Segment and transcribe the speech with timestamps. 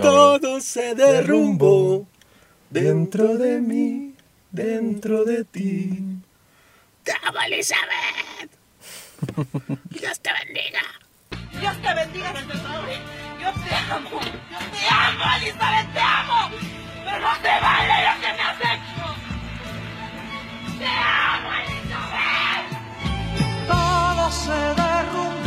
[0.00, 2.06] Todo se derrumbó
[2.70, 4.14] dentro de mí,
[4.50, 5.98] dentro de ti.
[7.02, 8.50] Te amo, Elizabeth.
[9.90, 10.82] Dios te bendiga.
[11.60, 12.98] Dios te bendiga en el nombre.
[13.40, 14.20] Yo te amo.
[14.20, 16.50] Yo te amo, Elizabeth, te amo.
[17.04, 19.06] Pero no te vale lo que me has hecho.
[20.78, 22.66] Te amo, Elizabeth.
[23.66, 25.37] todo se derrumbó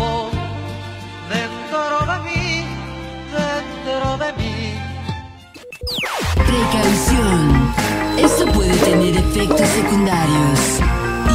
[6.52, 7.74] Precaución.
[8.20, 10.80] Esto puede tener efectos secundarios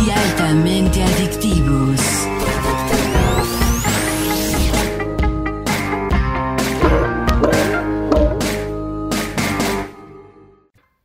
[0.05, 2.01] y altamente adictivos.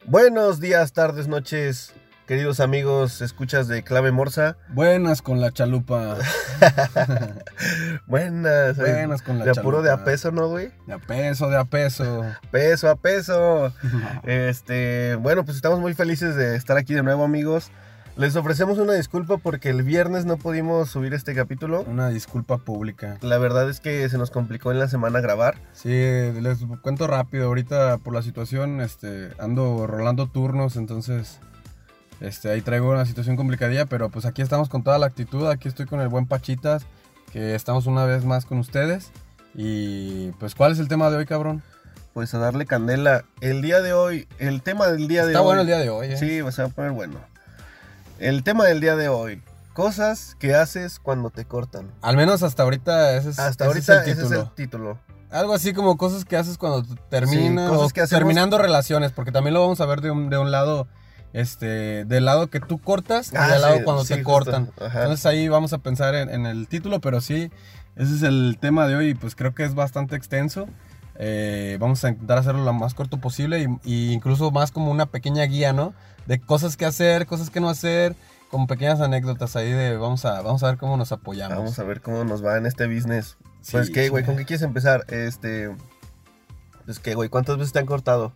[0.05, 1.93] Buenos días, tardes, noches,
[2.31, 4.55] queridos amigos, escuchas de Clave Morsa.
[4.69, 6.15] Buenas con la chalupa.
[8.07, 8.77] Buenas.
[8.77, 10.05] Buenas con la De apuro de a chalupa.
[10.05, 10.71] peso, ¿no, güey?
[10.87, 12.23] De a peso, de a peso.
[12.49, 13.73] Peso a peso.
[14.23, 17.69] Este, bueno, pues estamos muy felices de estar aquí de nuevo, amigos.
[18.15, 21.81] Les ofrecemos una disculpa porque el viernes no pudimos subir este capítulo.
[21.81, 23.17] Una disculpa pública.
[23.19, 25.57] La verdad es que se nos complicó en la semana grabar.
[25.73, 27.47] Sí, les cuento rápido.
[27.47, 31.41] Ahorita por la situación, este, ando rolando turnos, entonces,
[32.21, 35.47] este, ahí traigo una situación complicadilla, pero pues aquí estamos con toda la actitud.
[35.47, 36.85] Aquí estoy con el buen Pachitas,
[37.33, 39.11] que estamos una vez más con ustedes.
[39.53, 41.61] Y pues, ¿cuál es el tema de hoy, cabrón?
[42.13, 43.25] Pues a darle candela.
[43.41, 45.45] El día de hoy, el tema del día de Está hoy.
[45.45, 46.17] bueno el día de hoy, ¿eh?
[46.17, 47.19] Sí, se va a poner bueno.
[48.19, 49.41] El tema del día de hoy.
[49.73, 51.89] Cosas que haces cuando te cortan.
[52.01, 54.41] Al menos hasta ahorita ese es, Hasta ese ahorita es el ese es título.
[54.41, 54.99] el título.
[55.31, 59.13] Algo así como cosas que haces cuando terminas Sí, cosas o que hacemos- terminando relaciones,
[59.13, 60.87] porque también lo vamos a ver de un, de un lado,
[61.33, 64.71] este, del lado que tú cortas y Ah, del lado sí, cuando sí, te cortan.
[64.79, 67.51] Entonces ahí vamos a pensar en, en el título, pero sí,
[67.95, 70.67] ese es el tema de hoy y pues creo que es bastante extenso.
[71.15, 75.05] Eh, vamos a intentar hacerlo lo más corto posible y, y incluso más como una
[75.05, 75.93] pequeña guía, ¿no?
[76.25, 78.15] De cosas que hacer, cosas que no hacer,
[78.49, 81.57] con pequeñas anécdotas ahí de vamos a, vamos a ver cómo nos apoyamos.
[81.57, 83.37] Vamos a ver cómo nos va en este business.
[83.61, 84.25] Sí, pues qué, güey.
[84.25, 85.05] ¿con qué quieres empezar?
[85.09, 85.69] Este.
[86.85, 88.33] Pues qué, güey, ¿cuántas veces te han cortado?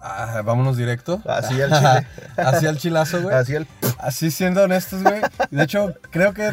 [0.00, 1.20] Ah, vámonos directo.
[1.26, 2.06] Así al chile.
[2.36, 3.34] Así al chilazo, güey.
[3.34, 3.66] Así el.
[3.98, 5.20] Así siendo honestos, güey.
[5.50, 6.50] De hecho, creo que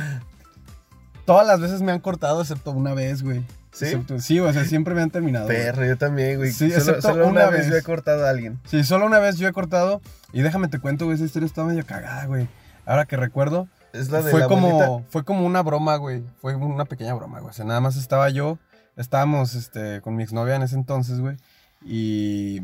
[1.25, 3.43] todas las veces me han cortado, excepto una vez, güey.
[3.71, 3.85] ¿Sí?
[3.85, 5.45] Excepto- sí, o sea, siempre me han terminado.
[5.47, 5.57] güey.
[5.57, 6.51] Perro, yo también, güey.
[6.51, 7.69] Sí, solo, excepto solo una una vez vez.
[7.71, 8.59] yo he cortado a alguien.
[8.65, 10.01] Sí, solo una vez yo he cortado.
[10.31, 12.47] Y déjame te cuento, güey, esa historia estaba medio cagada, güey.
[12.85, 15.09] Ahora que recuerdo, Es la de fue la como, abuelita.
[15.11, 16.23] fue como una broma, güey.
[16.39, 17.49] Fue una pequeña broma, güey.
[17.49, 18.57] O sea, nada más estaba yo,
[18.95, 21.35] estábamos este, con mi exnovia en ese entonces, güey.
[21.83, 22.61] Y,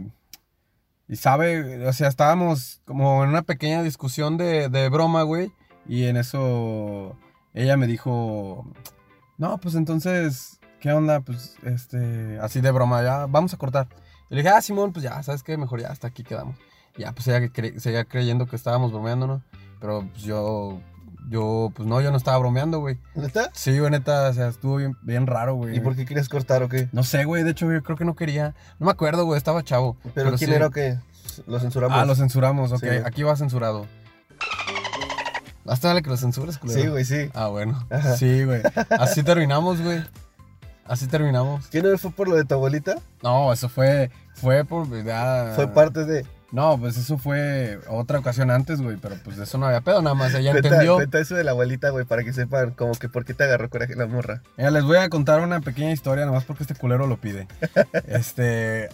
[1.11, 5.51] y sabe, o sea, estábamos como en una pequeña discusión de, de broma, güey.
[5.87, 7.15] Y en eso
[7.53, 8.65] ella me dijo,
[9.37, 11.19] no, pues entonces, ¿qué onda?
[11.19, 13.87] Pues, este, así de broma, ya, vamos a cortar.
[14.29, 15.57] Y le dije, ah, Simón, pues ya, ¿sabes qué?
[15.57, 16.55] Mejor ya, hasta aquí quedamos.
[16.97, 19.43] Ya, pues ella cre- seguía creyendo que estábamos bromeando, ¿no?
[19.81, 20.79] Pero pues yo,
[21.29, 22.97] yo, pues no, yo no estaba bromeando, güey.
[23.15, 23.49] ¿Neta?
[23.53, 25.77] Sí, güey, neta, o sea, estuvo bien, bien raro, güey.
[25.77, 26.89] ¿Y por qué quieres cortar o qué?
[26.91, 28.55] No sé, güey, de hecho yo creo que no quería.
[28.79, 29.97] No me acuerdo, güey, estaba chavo.
[30.13, 30.55] ¿Pero, quién sí.
[30.55, 30.97] era o qué?
[31.47, 31.97] Lo censuramos.
[31.97, 32.79] Ah, lo censuramos, ok.
[32.79, 32.87] Sí.
[33.05, 33.85] Aquí va censurado.
[35.65, 36.81] Hasta dale que lo censures, culero.
[36.81, 37.29] Sí, güey, sí.
[37.33, 37.85] Ah, bueno.
[37.89, 38.17] Ajá.
[38.17, 38.61] Sí, güey.
[38.89, 40.03] Así terminamos, güey.
[40.85, 41.67] Así terminamos.
[41.67, 42.95] ¿Quién no fue por lo de tu abuelita?
[43.23, 45.53] No, eso fue, fue por, ya...
[45.55, 46.25] Fue parte de.
[46.51, 50.01] No, pues eso fue otra ocasión antes, güey, pero pues de eso no había pedo,
[50.01, 50.95] nada más ella Cuenta, entendió.
[50.95, 53.69] cuenta eso de la abuelita, güey, para que sepan como que por qué te agarró
[53.69, 54.41] coraje la morra.
[54.57, 57.47] Mira, les voy a contar una pequeña historia, nomás porque este culero lo pide.
[58.07, 58.89] Este,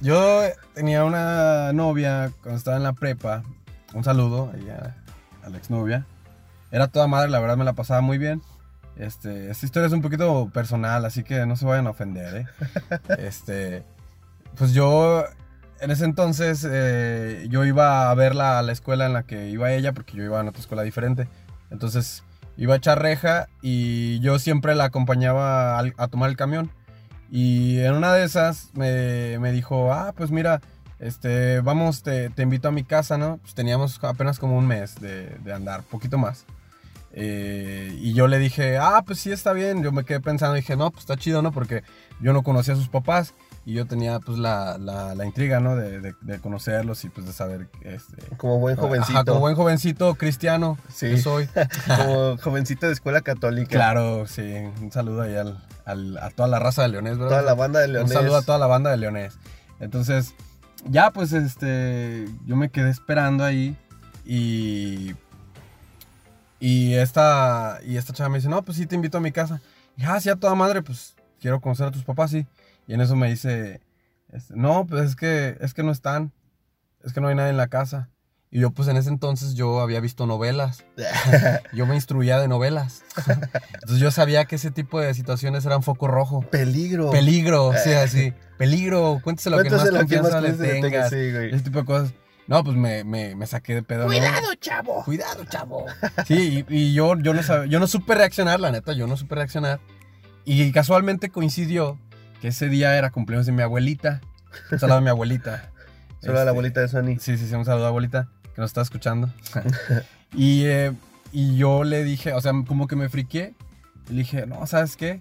[0.00, 0.42] yo
[0.74, 3.42] tenía una novia cuando estaba en la prepa.
[3.94, 4.96] Un saludo ahí a,
[5.46, 6.04] a la exnovia.
[6.72, 8.42] Era toda madre, la verdad me la pasaba muy bien.
[8.96, 12.46] Este, esta historia es un poquito personal, así que no se vayan a ofender, ¿eh?
[13.18, 13.84] Este,
[14.58, 15.24] pues yo,
[15.80, 19.72] en ese entonces, eh, yo iba a verla a la escuela en la que iba
[19.72, 21.28] ella, porque yo iba a otra escuela diferente.
[21.70, 22.22] Entonces,
[22.56, 26.70] iba a echar reja y yo siempre la acompañaba a tomar el camión.
[27.30, 30.60] Y en una de esas me, dijo, ah, pues mira,
[30.98, 33.38] este, vamos, te, invito a mi casa, ¿no?
[33.38, 36.46] Pues teníamos apenas como un mes de, de andar, poquito más.
[37.18, 39.82] Eh, y yo le dije, ah, pues sí, está bien.
[39.82, 41.50] Yo me quedé pensando, dije, no, pues está chido, ¿no?
[41.50, 41.82] Porque
[42.20, 43.34] yo no conocía a sus papás
[43.66, 45.76] y yo tenía pues la, la, la intriga, ¿no?
[45.76, 48.16] De, de- de conocerlos y pues de saber, este...
[48.38, 49.18] Como buen jovencito.
[49.18, 51.10] Ajá, como buen jovencito cristiano, Sí.
[51.10, 51.48] yo soy.
[51.86, 53.70] Como jovencito de escuela católica.
[53.70, 54.42] Claro, sí.
[54.80, 57.40] Un saludo ahí al, al- a toda la raza de Leones, ¿verdad?
[57.40, 58.10] Toda la banda de Leones.
[58.12, 59.36] Un saludo a toda la banda de Leones.
[59.80, 60.34] Entonces,
[60.88, 63.76] ya pues este, yo me quedé esperando ahí
[64.24, 65.12] y
[66.60, 69.60] y esta y esta chava me dice, "No, pues sí te invito a mi casa."
[69.96, 72.38] Y ah, sí, a toda madre, pues quiero conocer a tus papás, sí.
[72.38, 72.46] Y
[72.94, 73.80] en eso me dice
[74.32, 76.32] Este, no, pues es que, es que no están.
[77.04, 78.10] Es que no hay nadie en la casa.
[78.50, 80.84] Y yo, pues en ese entonces yo había visto novelas.
[81.72, 83.02] Yo me instruía de novelas.
[83.74, 86.42] Entonces yo sabía que ese tipo de situaciones eran foco rojo.
[86.42, 87.10] Peligro.
[87.10, 88.32] Peligro, sí, así.
[88.58, 91.10] Peligro, cuéntese lo que más confianza le tengas.
[91.10, 91.16] sí.
[91.16, 92.14] Ese tipo de cosas.
[92.46, 94.02] No, pues me, me, me saqué de pedo.
[94.02, 94.06] ¿no?
[94.06, 95.04] Cuidado, chavo.
[95.04, 95.84] Cuidado, chavo.
[96.26, 99.16] Sí, y, y yo, yo, no sab- yo no supe reaccionar, la neta, yo no
[99.16, 99.80] supe reaccionar.
[100.44, 101.98] Y casualmente coincidió
[102.40, 104.20] que ese día era cumpleaños de mi abuelita.
[104.70, 105.70] Un saludo a mi abuelita.
[106.20, 107.18] Solo a la Este, abuelita de Sony.
[107.20, 109.30] Sí, sí, sí, un saludo a abuelita que nos está escuchando.
[110.34, 110.92] y, eh,
[111.32, 113.54] y yo le dije, o sea, como que me friqué.
[114.08, 115.20] Le dije, no, ¿sabes qué?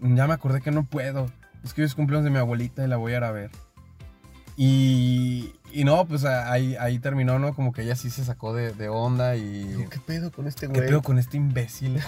[0.00, 1.30] Ya me acordé que no puedo.
[1.64, 3.50] Es que hoy es cumpleaños de mi abuelita y la voy a ir a ver.
[4.56, 7.54] Y, y no, pues ahí, ahí terminó, ¿no?
[7.54, 9.86] Como que ella sí se sacó de, de onda y...
[9.90, 10.88] ¿Qué pedo con este ¿Qué güey?
[10.88, 12.00] pedo con este imbécil?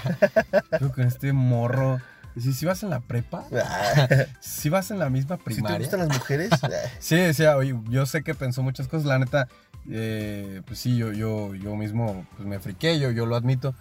[0.51, 2.01] ¿Qué pedo con este morro?
[2.41, 3.45] Si, si vas en la prepa,
[4.41, 5.79] si vas en la misma Si te primaria.
[5.79, 6.51] gustan las mujeres,
[6.99, 7.45] Sí, sí,
[7.91, 9.49] yo sé que pensó muchas cosas, la neta,
[9.91, 13.75] eh, pues sí, yo, yo, yo mismo pues me friqué, yo, yo lo admito,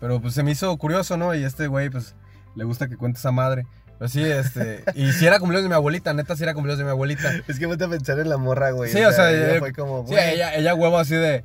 [0.00, 1.34] pero pues se me hizo curioso, ¿no?
[1.34, 2.14] Y este güey, pues,
[2.56, 3.66] le gusta que cuente esa madre.
[3.98, 6.84] Pues sí, este, y si era cumpleaños de mi abuelita, neta, si era cumpleaños de
[6.84, 7.32] mi abuelita.
[7.46, 8.90] es que vete a pensar en la morra, güey.
[8.90, 11.44] Sí, o sea, ella eh, fue como, Sí, ella, ella huevo así de,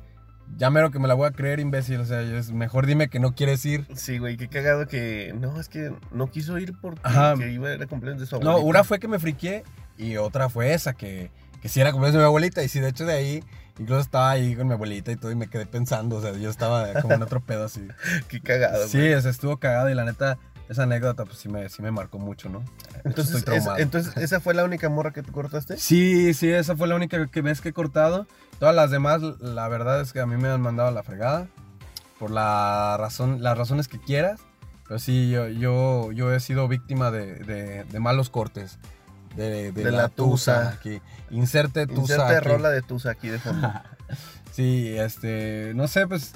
[0.56, 3.18] ya mero que me la voy a creer, imbécil, o sea, es mejor dime que
[3.20, 3.86] no quieres ir.
[3.94, 5.34] Sí, güey, qué cagado que.
[5.38, 7.34] No, es que no quiso ir porque Ajá.
[7.36, 8.68] que iba a ir a cumpleaños de su No, abuelita.
[8.70, 9.62] una fue que me friqué
[9.96, 11.30] y otra fue esa, que,
[11.62, 12.62] que sí era cumpleaños de mi abuelita.
[12.62, 13.44] Y sí, de hecho, de ahí,
[13.78, 16.50] incluso estaba ahí con mi abuelita y todo, y me quedé pensando, o sea, yo
[16.50, 17.86] estaba como en otro pedo así.
[18.28, 19.14] Qué cagado, Sí, güey.
[19.14, 22.18] o sea, estuvo cagado y la neta, esa anécdota, pues sí me, sí me marcó
[22.18, 22.62] mucho, ¿no?
[23.04, 25.76] Entonces, Estoy es- entonces, ¿esa fue la única morra que tú cortaste?
[25.78, 28.26] Sí, sí, esa fue la única que vez que he cortado.
[28.58, 31.46] Todas las demás, la verdad es que a mí me han mandado a la fregada.
[32.18, 34.40] Por la razón, las razones que quieras.
[34.86, 38.78] Pero sí, yo, yo, yo he sido víctima de, de- de malos cortes.
[39.36, 40.54] De, de la, la tusa.
[40.54, 40.68] tusa.
[40.70, 41.00] Aquí.
[41.30, 42.00] Inserte tusa.
[42.14, 42.48] Inserte aquí.
[42.48, 43.72] rola de tusa aquí de fondo.
[44.50, 46.32] Sí, este, no sé, pues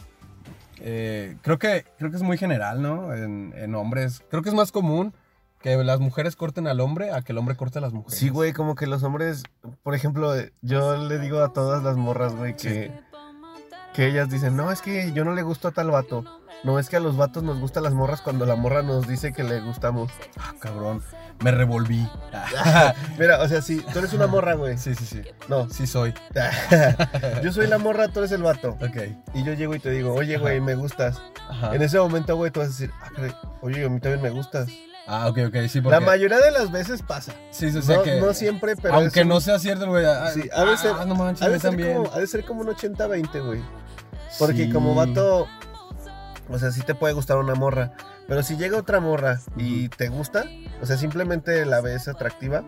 [0.79, 3.13] eh, creo que creo que es muy general, ¿no?
[3.15, 5.13] En, en hombres, creo que es más común
[5.63, 8.19] que las mujeres corten al hombre a que el hombre corte a las mujeres.
[8.19, 9.45] Sí, güey, como que los hombres,
[9.83, 12.93] por ejemplo, yo le digo a todas las morras, güey, que,
[13.95, 16.25] que ellas dicen, no, es que yo no le gusto a tal vato.
[16.65, 19.33] No, es que a los vatos nos gustan las morras cuando la morra nos dice
[19.33, 20.13] que le gustamos.
[20.39, 21.03] Ah, cabrón,
[21.43, 22.09] me revolví.
[23.19, 24.79] Mira, o sea, si tú eres una morra, güey.
[24.79, 25.23] sí, sí, sí.
[25.49, 26.15] No, Sí soy.
[27.43, 28.77] yo soy la morra, tú eres el vato.
[28.81, 28.97] Ok.
[29.35, 31.21] Y yo llego y te digo, oye, güey, me gustas.
[31.49, 31.75] Ajá.
[31.75, 34.69] En ese momento, güey, tú vas a decir, ah, oye, a mí también me gustas.
[35.07, 35.99] Ah, ok, ok, sí, porque...
[35.99, 37.33] La mayoría de las veces pasa.
[37.51, 38.21] Sí, sí, sea No, que...
[38.21, 38.95] no siempre, pero.
[38.95, 40.05] aunque es un- no sea cierto, güey.
[40.05, 41.97] ah, Sí, ha de ser- ah, no manches, Ha a de, mí ser también.
[41.97, 43.61] como, ha de ser como un 80-20, güey.
[44.39, 44.71] Porque Sí.
[44.73, 45.47] como vato,
[46.49, 47.93] o sea, sí te puede gustar una morra.
[48.29, 50.45] Pero si llega otra morra y te gusta,
[50.81, 52.63] o sea, simplemente la ves atractiva,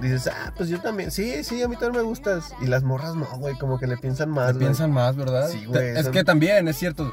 [0.00, 1.10] dices, ah, pues yo también.
[1.10, 2.52] Sí, sí, a mí también me gustas.
[2.62, 4.46] Y las morras no, güey, como que le piensan más.
[4.48, 4.64] Te güey.
[4.64, 5.48] piensan más, ¿verdad?
[5.50, 7.12] Sí, güey, Te- Es son- que también, es cierto.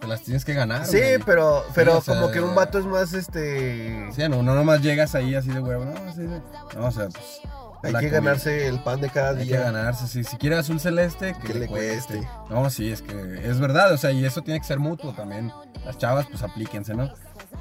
[0.00, 0.86] Te las tienes que ganar.
[0.86, 1.18] Sí, güey.
[1.24, 4.08] pero, pero o sea, como que un vato es más, este...
[4.14, 5.84] Sí, no, no nomás llegas ahí así de huevo.
[5.84, 6.76] No, sí, sí.
[6.76, 7.40] no o sea, pues.
[7.82, 8.10] hay que comida.
[8.10, 9.60] ganarse el pan de cada Hay que día.
[9.60, 10.06] ganarse.
[10.06, 12.18] Si, si quiere azul celeste, que, Que le le cueste.
[12.18, 12.28] cueste.
[12.50, 13.92] No, sí, es que es verdad.
[13.92, 15.52] O sea, y eso tiene que ser mutuo también.
[15.84, 17.12] Las chavas, pues aplíquense, ¿no?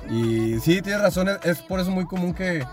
[0.10, 1.30] Y sí, tienes razón.
[1.30, 2.64] Es, es por eso muy común que,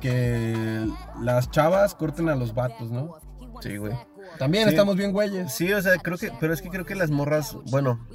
[0.00, 0.86] que
[1.20, 3.16] las chavas corten a los vatos, ¿no?
[3.60, 3.92] Sí, güey.
[4.38, 4.70] También Sí.
[4.70, 5.52] estamos bien güeyes.
[5.52, 8.06] Sí, o sea, creo que, pero es que creo que las morras, bueno,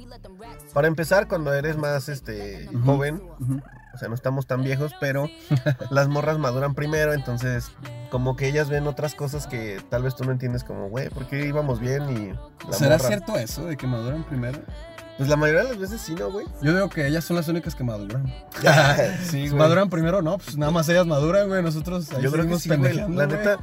[0.78, 3.20] para empezar, cuando eres más, este, joven,
[3.92, 5.28] o sea, no estamos tan viejos, pero
[5.90, 7.72] las morras maduran primero, entonces,
[8.12, 11.26] como que ellas ven otras cosas que tal vez tú no entiendes, como, güey, ¿por
[11.26, 12.08] qué íbamos bien?
[12.10, 14.60] Y la ¿Será morra- cierto eso de que maduran primero?
[15.18, 16.46] Pues la mayoría de las veces sí, ¿no, güey?
[16.62, 18.32] Yo digo que ellas son las únicas que maduran.
[19.28, 19.58] sí, güey.
[19.58, 20.22] ¿Maduran primero?
[20.22, 21.60] No, pues nada más ellas maduran, güey.
[21.62, 22.94] Nosotros ahí Yo creo que sí, güey.
[23.10, 23.58] La neta,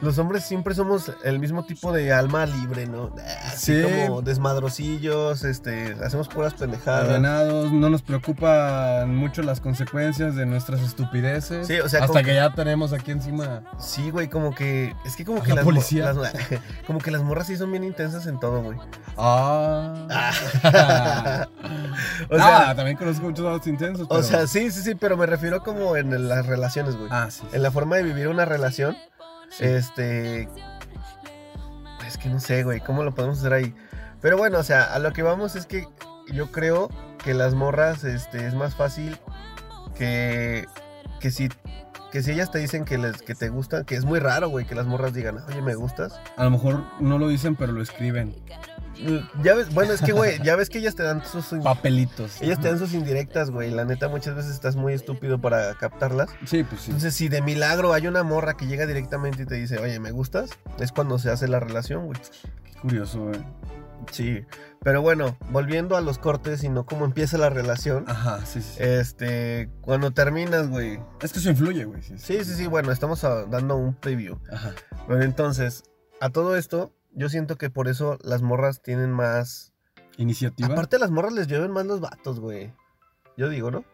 [0.00, 3.14] los hombres siempre somos el mismo tipo de alma libre, ¿no?
[3.46, 3.82] Así Sí.
[4.06, 7.08] como desmadrocillos, este, hacemos puras pendejadas.
[7.08, 11.66] Alienados, no nos preocupan mucho las consecuencias de nuestras estupideces.
[11.68, 13.62] Sí, o sea, hasta que ya tenemos aquí encima.
[13.78, 14.94] Sí, güey, como que.
[15.04, 16.12] Es que como que la las, policía.
[16.12, 16.32] las-
[16.86, 18.78] como que las morras sí son bien intensas en todo, güey.
[19.16, 20.32] Ah.
[22.30, 24.06] O sea, Ah, también conozco muchos datos intensos.
[24.10, 27.08] o sea, sí, sí, sí, pero me refiero como en las relaciones, güey.
[27.10, 27.40] Ah, sí.
[27.42, 28.96] sí, En la forma de vivir una relación.
[29.50, 29.64] sí.
[29.64, 30.48] Este.
[32.06, 33.74] Es que no sé, güey, ¿cómo lo podemos hacer ahí?
[34.20, 35.86] Pero bueno, o sea, a lo que vamos es que
[36.32, 36.88] yo creo
[37.24, 39.18] que las morras, este, es más fácil
[39.96, 40.66] que.
[41.20, 41.48] Que si.
[42.12, 44.64] Que si ellas te dicen que, les, que te gustan, que es muy raro, güey,
[44.64, 46.18] que las morras digan, oye, me gustas.
[46.36, 48.34] A lo mejor no lo dicen, pero lo escriben.
[49.42, 51.46] Ya ves, bueno, es que, güey, ya ves que ellas te dan sus.
[51.62, 52.40] Papelitos.
[52.40, 53.70] Ellas te dan sus indirectas, güey.
[53.70, 56.30] La neta, muchas veces estás muy estúpido para captarlas.
[56.44, 56.86] Sí, pues sí.
[56.90, 60.10] Entonces, si de milagro hay una morra que llega directamente y te dice, oye, ¿me
[60.10, 60.50] gustas?
[60.78, 62.18] Es cuando se hace la relación, güey.
[62.64, 63.40] Qué curioso, güey.
[64.10, 64.44] Sí.
[64.82, 68.04] Pero bueno, volviendo a los cortes y no cómo empieza la relación.
[68.06, 68.76] Ajá, sí, sí.
[68.78, 71.00] Este, cuando terminas, güey.
[71.20, 72.02] es que eso influye, güey.
[72.02, 74.38] Sí, Sí, sí, sí, bueno, estamos dando un preview.
[74.52, 74.72] Ajá.
[75.08, 75.82] Bueno, entonces,
[76.20, 79.72] a todo esto, yo siento que por eso las morras tienen más.
[80.18, 80.68] Iniciativa.
[80.68, 82.72] Aparte, las morras les lleven más los vatos, güey.
[83.36, 83.84] Yo digo, ¿no?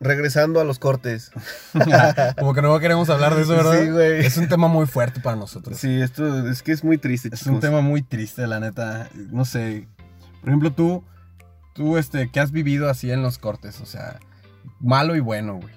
[0.00, 1.30] Regresando a los cortes.
[2.38, 3.80] Como que no queremos hablar de eso, ¿verdad?
[3.80, 4.26] Sí, güey.
[4.26, 5.78] Es un tema muy fuerte para nosotros.
[5.78, 7.30] Sí, esto es que es muy triste.
[7.32, 7.60] Es un chicos.
[7.60, 9.08] tema muy triste, la neta.
[9.14, 9.88] No sé.
[10.40, 11.04] Por ejemplo, tú,
[11.74, 13.80] tú, este, ¿qué has vivido así en los cortes?
[13.80, 14.20] O sea,
[14.80, 15.74] malo y bueno, güey.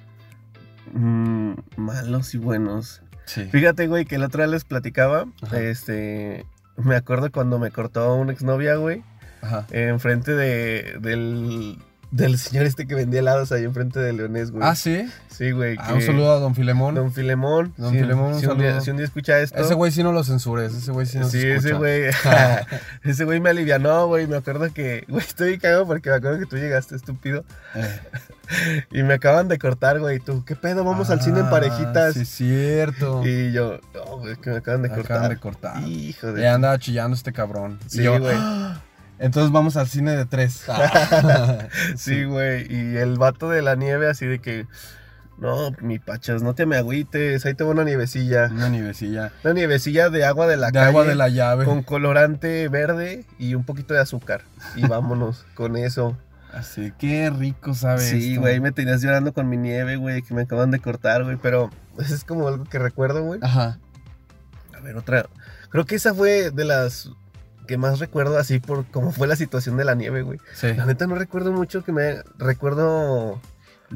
[0.94, 3.02] Mm, malos y buenos.
[3.26, 3.46] Sí.
[3.46, 5.26] Fíjate, güey, que el otro día les platicaba.
[5.42, 5.60] Ajá.
[5.60, 6.46] Este.
[6.78, 9.04] Me acuerdo cuando me cortó una exnovia, güey.
[9.42, 9.66] Ajá.
[9.72, 11.78] Enfrente de, del,
[12.12, 14.64] del señor este que vendía helados ahí enfrente de Leonés, güey.
[14.66, 15.10] Ah, sí.
[15.30, 15.78] Sí, güey.
[15.80, 16.94] Ah, que- un saludo a Don Filemón.
[16.96, 17.74] Don Filemón.
[17.78, 19.58] Don si, Filemón, un si un día, si un día escucha esto.
[19.60, 22.04] Ese güey sí no lo censures, ese güey sí no sí, se ese güey.
[23.04, 24.28] ese güey me alivianó, güey.
[24.28, 25.06] Me acuerdo que.
[25.08, 27.44] Güey, estoy cagado porque me acuerdo que tú llegaste, estúpido.
[27.76, 28.00] Eh.
[28.92, 30.20] Y me acaban de cortar, güey.
[30.20, 30.84] Tú, ¿qué pedo?
[30.84, 32.16] Vamos al cine en Ah, parejitas.
[32.16, 33.26] Sí, cierto.
[33.26, 35.30] Y yo, no, güey, que me acaban de Acaban cortar.
[35.30, 35.84] de cortar.
[35.88, 36.42] Hijo de.
[36.42, 37.80] Ya andaba chillando este cabrón.
[37.88, 38.36] Sí, güey.
[39.22, 40.66] "Ah, Entonces vamos al cine de tres.
[41.96, 42.66] Sí, güey.
[42.74, 44.68] Y el vato de la nieve, así de que.
[45.38, 47.46] No, mi pachas, no te me agüites.
[47.46, 48.48] Ahí te va una nievecilla.
[48.52, 49.32] Una nievecilla.
[49.44, 50.86] Una nievecilla de agua de la de calle.
[50.88, 51.66] agua de la llave.
[51.66, 54.42] Con colorante verde y un poquito de azúcar.
[54.76, 56.16] Y vámonos con eso.
[56.54, 60.42] Así, qué rico sabe Sí, güey, me tenías llorando con mi nieve, güey, que me
[60.42, 61.38] acaban de cortar, güey.
[61.42, 63.40] Pero eso es como algo que recuerdo, güey.
[63.42, 63.80] Ajá.
[64.78, 65.26] A ver, otra.
[65.70, 67.10] Creo que esa fue de las
[67.72, 70.40] que más recuerdo así por cómo fue la situación de la nieve, güey.
[70.54, 70.74] Sí.
[70.74, 72.22] La neta no recuerdo mucho que me...
[72.38, 73.40] Recuerdo...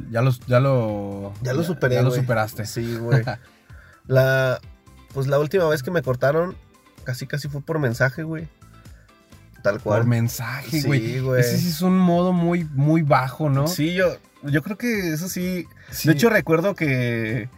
[0.09, 1.33] Ya, los, ya lo.
[1.41, 2.21] Ya lo superé, Ya lo güey.
[2.21, 2.65] superaste.
[2.65, 3.21] Sí, güey.
[4.07, 4.61] la...
[5.13, 6.55] Pues la última vez que me cortaron,
[7.03, 8.47] casi casi fue por mensaje, güey.
[9.61, 9.99] Tal cual.
[10.01, 11.19] Por mensaje, Sí, güey.
[11.19, 11.41] güey.
[11.41, 13.67] Ese sí es un modo muy, muy bajo, ¿no?
[13.67, 14.05] Sí, yo,
[14.43, 15.67] yo creo que eso sí.
[15.91, 16.07] Sí.
[16.07, 17.49] De hecho, recuerdo que,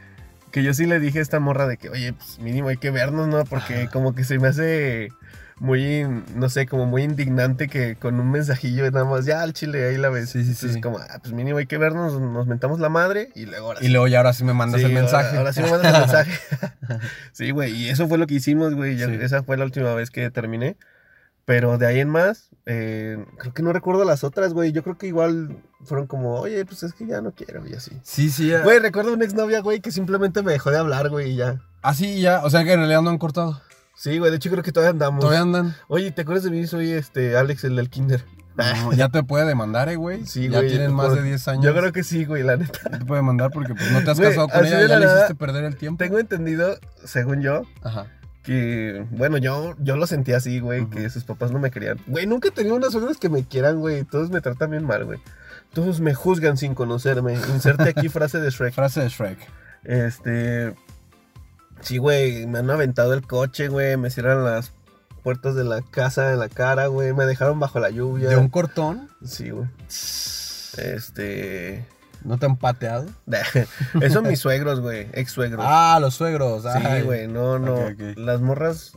[0.52, 2.90] que yo sí le dije a esta morra de que, oye, pues mínimo hay que
[2.90, 3.44] vernos, ¿no?
[3.46, 5.10] Porque como que se me hace
[5.60, 9.88] muy, no sé, como muy indignante que con un mensajillo nada más, ya al chile,
[9.88, 10.30] ahí la ves.
[10.30, 10.82] Sí, sí, Entonces, sí.
[10.82, 13.90] como, ah, pues mínimo hay que vernos, nos mentamos la madre y luego ahora Y
[13.90, 15.30] luego ya ahora sí me mandas Sí, el mensaje.
[15.30, 16.32] Ahora, ahora sí me mandas el mensaje.
[17.32, 18.98] sí, güey, y eso fue lo que hicimos, güey.
[18.98, 19.18] Sí.
[19.22, 20.78] Esa fue la última vez que terminé.
[21.46, 24.74] Pero de ahí en más, eh, creo que no recuerdo las otras, güey.
[24.74, 27.92] Yo creo que igual fueron como, oye, pues es que ya no quiero, y así.
[28.04, 28.50] Sí, sí.
[28.50, 28.64] ya.
[28.64, 31.62] Güey, recuerdo una exnovia, güey, que simplemente me dejó de hablar, güey, y ya.
[31.82, 32.44] Así ya.
[32.44, 33.62] O sea que en realidad no han cortado.
[33.98, 35.20] Sí, güey, de hecho creo que todavía andamos.
[35.22, 35.76] Todavía andan.
[35.88, 36.66] Oye, ¿te acuerdas de mí?
[36.68, 38.24] Soy este Alex, el del kinder.
[38.56, 40.26] No, ya te puede demandar, eh, güey.
[40.26, 41.66] Sí, ya güey, tienen más por- de 10 años.
[41.66, 42.80] Yo creo que sí, güey, la neta.
[42.92, 45.06] Ya te puede mandar porque pues no te has Güey, casado con ella ya le
[45.08, 45.98] hiciste perder el tiempo.
[46.04, 48.06] Tengo entendido, según yo, Ajá.
[48.44, 52.00] que, bueno, yo, yo lo sentí así, güey, que sus papás no me querían.
[52.08, 54.04] Güey, nunca he tenido unas suegras que me quieran, güey.
[54.04, 55.20] Todos me tratan bien mal, güey.
[55.74, 57.34] Todos me juzgan sin conocerme.
[57.34, 58.74] Inserte aquí frase de Shrek.
[58.74, 59.40] Frase de Shrek.
[59.84, 60.76] Este.
[61.82, 63.98] Sí, güey, me han aventado el coche, güey.
[63.98, 64.72] Me cierran las
[65.24, 67.14] puertas de la casa en la cara, güey.
[67.14, 68.30] Me dejaron bajo la lluvia.
[68.30, 69.10] De un cortón.
[69.24, 69.68] Sí, güey.
[70.78, 71.86] Este.
[72.24, 73.06] ¿No te han pateado?
[74.02, 75.08] Esos mis suegros, güey.
[75.14, 75.66] Ex suegros.
[75.68, 76.64] Ah, los suegros.
[76.64, 77.04] sí, ay.
[77.04, 77.28] güey.
[77.28, 77.78] No, no.
[78.16, 78.94] Las morras.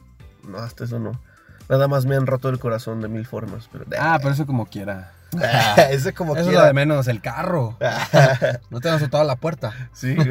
[0.48, 1.20] No, hasta eso no.
[1.68, 3.68] Nada más me han roto el corazón de mil formas.
[3.70, 5.12] Pero, Ah, pero eso como quiera.
[5.90, 7.76] Ese como Eso es lo de menos, el carro.
[8.70, 9.72] No te han azotado la puerta.
[9.92, 10.28] Sí, güey.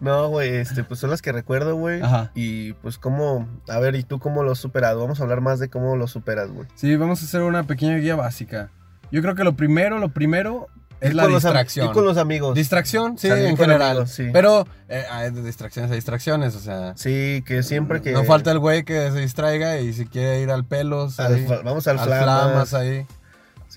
[0.00, 2.02] No, güey, este, pues son las que recuerdo, güey.
[2.02, 2.30] Ajá.
[2.34, 5.00] Y pues cómo, a ver, ¿y tú cómo lo has superado?
[5.00, 6.68] Vamos a hablar más de cómo lo superas, güey.
[6.74, 8.70] Sí, vamos a hacer una pequeña guía básica.
[9.10, 10.66] Yo creo que lo primero, lo primero
[11.00, 11.86] es Ir la con los distracción.
[11.86, 12.54] ir con los amigos.
[12.54, 13.90] Distracción, sí, Salir en general.
[13.90, 14.28] amigos, sí.
[14.32, 16.92] Pero eh, hay distracciones a distracciones, o sea.
[16.96, 18.12] Sí, que siempre que...
[18.12, 21.18] No falta el güey que se distraiga y si quiere ir al pelos.
[21.20, 22.24] al ahí, vamos al, al flamas.
[22.24, 23.06] flamas ahí.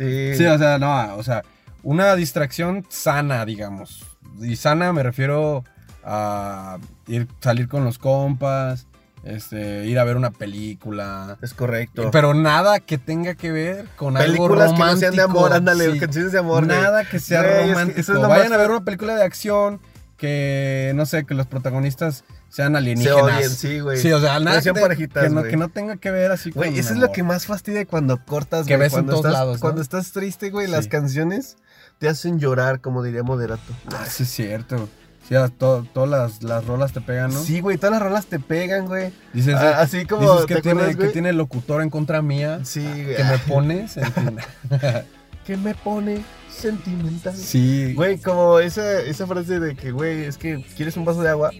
[0.01, 0.35] Sí.
[0.37, 1.43] Sí, o sea, no, o sea,
[1.83, 4.05] una distracción sana, digamos.
[4.39, 5.63] Y sana me refiero
[6.03, 6.77] a
[7.07, 8.87] ir, salir con los compas,
[9.23, 11.37] este, ir a ver una película.
[11.41, 12.09] es correcto.
[12.11, 14.85] Pero nada que tenga que ver con algo Películas romántico.
[14.87, 15.99] que no sean de amor, ándale, sí.
[15.99, 16.65] canciones de amor.
[16.65, 17.99] Nada que sea Güey, es que romántico.
[17.99, 19.79] es Vayan más- a ver una película de acción
[20.17, 23.21] que, no sé, que los protagonistas sean Se alienígenas.
[23.23, 23.97] odien, sí, güey.
[23.97, 25.51] Sí, o sea, nada Que parejitas, no, güey.
[25.51, 28.23] que no tenga que ver así con Güey, eso es lo que más fastidia cuando
[28.23, 28.87] cortas, Que güey.
[28.89, 29.61] ves en todos estás, lados, ¿no?
[29.61, 31.57] Cuando estás triste, güey, las canciones
[31.97, 33.73] te hacen llorar, como diría Moderato.
[33.91, 34.89] Ah, sí, es cierto.
[35.27, 37.41] Sí, a to- todas las, las rolas te pegan, ¿no?
[37.41, 39.13] Sí, güey, todas las rolas te pegan, güey.
[39.33, 41.13] Dices, Ah, así como, dices que, ¿te tiene, acuerdas, que güey?
[41.13, 42.59] tiene el locutor en contra mía.
[42.63, 43.15] Sí, güey.
[43.15, 43.95] Que me pones.
[45.45, 47.35] que me pone sentimental.
[47.35, 47.93] sí.
[47.95, 51.51] Güey, como esa, esa frase de que, güey, es que quieres un vaso de agua.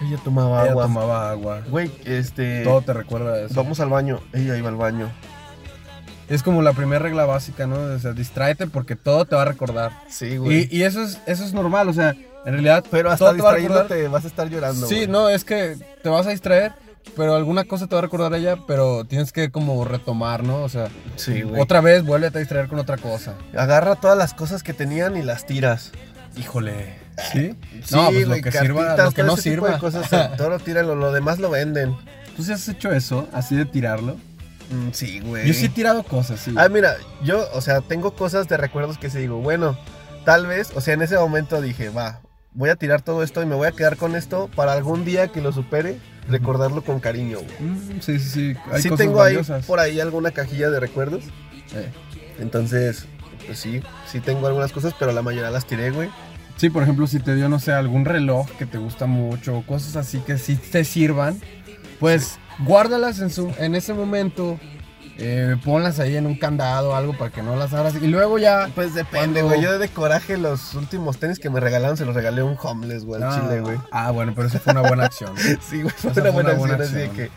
[0.00, 0.82] Ella tomaba Ella agua.
[0.84, 1.60] tomaba agua.
[1.68, 2.62] Güey, este.
[2.64, 3.54] Todo te recuerda a eso.
[3.54, 4.20] Vamos al baño.
[4.32, 5.10] Ella iba al baño.
[6.28, 7.76] Es como la primera regla básica, ¿no?
[7.76, 9.92] O sea, distráete porque todo te va a recordar.
[10.08, 10.68] Sí, güey.
[10.70, 12.10] Y, y eso es eso es normal, o sea,
[12.44, 14.86] en realidad Pero hasta todo te va distrayéndote vas a estar llorando.
[14.88, 15.06] Sí, güey.
[15.08, 16.72] no, es que te vas a distraer,
[17.16, 20.62] pero alguna cosa te va a recordar a ella, pero tienes que como retomar, ¿no?
[20.64, 21.60] O sea, Sí, güey.
[21.62, 23.34] otra vez vuelve a distraer con otra cosa.
[23.56, 25.92] Agarra todas las cosas que tenían y las tiras.
[26.36, 27.05] Híjole.
[27.32, 27.54] ¿Sí?
[27.84, 29.78] Sí, no, pues güey, lo que sirva, lo que no sirva.
[29.78, 31.96] cosas, todo lo lo, demás lo venden.
[32.36, 33.28] ¿Tú sí has hecho eso?
[33.32, 34.16] Así de tirarlo.
[34.70, 35.46] Mm, sí, güey.
[35.46, 36.52] Yo sí he tirado cosas, sí.
[36.56, 39.78] Ah, mira, yo, o sea, tengo cosas de recuerdos que se digo, bueno,
[40.24, 42.20] tal vez, o sea, en ese momento dije, va,
[42.52, 45.28] voy a tirar todo esto y me voy a quedar con esto para algún día
[45.28, 47.70] que lo supere, recordarlo con cariño, güey.
[47.70, 48.54] Mm, sí, sí, sí.
[48.72, 51.24] Hay sí cosas tengo ahí por ahí alguna cajilla de recuerdos,
[51.74, 51.90] Eh.
[52.40, 53.06] entonces,
[53.46, 53.80] pues sí,
[54.10, 56.10] sí tengo algunas cosas, pero la mayoría las tiré, güey.
[56.56, 59.96] Sí, por ejemplo, si te dio, no sé, algún reloj que te gusta mucho, cosas
[59.96, 61.38] así que sí te sirvan,
[62.00, 64.58] pues guárdalas en, su, en ese momento,
[65.18, 68.38] eh, ponlas ahí en un candado o algo para que no las abras y luego
[68.38, 68.70] ya...
[68.74, 69.60] Pues depende, Cuando- güey.
[69.62, 73.04] Yo de coraje los últimos tenis que me regalaron se los regalé a un homeless,
[73.04, 73.76] güey, al Ah, chile, güey.
[73.92, 75.34] Ah, bueno, pero eso fue una buena acción.
[75.60, 77.28] Sí, güey, fue Esa una fue buena, una buena acción, así de acción.
[77.28, 77.32] que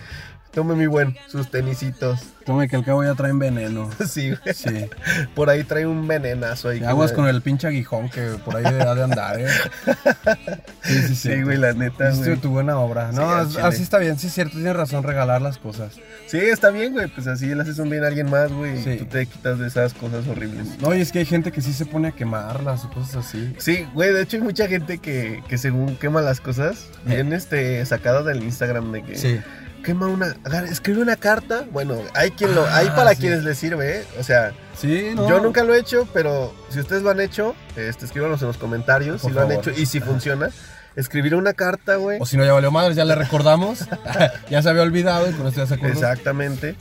[0.59, 2.19] tome mi buen, sus tenisitos.
[2.45, 3.89] Tome que al cabo ya traen veneno.
[4.05, 4.53] Sí, güey.
[4.53, 4.89] Sí.
[5.33, 6.83] Por ahí trae un venenazo ahí.
[6.83, 9.47] Aguas con el pinche aguijón que por ahí ha de andar, ¿eh?
[10.83, 11.15] Sí, sí, sí.
[11.15, 12.35] Sí, güey, la neta, güey.
[12.37, 13.13] tu buena obra.
[13.13, 15.93] No, así está bien, sí es cierto, tienes razón, regalar las cosas.
[16.27, 17.07] Sí, está bien, güey.
[17.07, 18.83] Pues así le haces un bien a alguien más, güey.
[18.83, 18.89] Sí.
[18.91, 20.67] Y tú te quitas de esas cosas horribles.
[20.81, 23.53] No, y es que hay gente que sí se pone a quemarlas o cosas así.
[23.59, 27.85] Sí, güey, de hecho hay mucha gente que, que según quema las cosas, bien este,
[27.85, 29.39] sacada del Instagram de que Sí.
[29.83, 30.35] Quema una,
[30.69, 31.65] escribe una carta.
[31.71, 33.17] Bueno, hay quien lo, hay Ah, para sí.
[33.21, 34.03] quienes les sirve, ¿eh?
[34.19, 35.27] O sea, Sí, no.
[35.27, 38.57] yo nunca lo he hecho, pero si ustedes lo han hecho, este, escríbanos en los
[38.57, 40.49] comentarios Por si lo han hecho y si funciona.
[40.95, 42.17] Escribir una carta, güey.
[42.19, 43.85] O si no, ya valió madre, ya le recordamos.
[44.49, 45.93] ya se había olvidado y con esto ya se acordó.
[45.93, 46.75] Exactamente.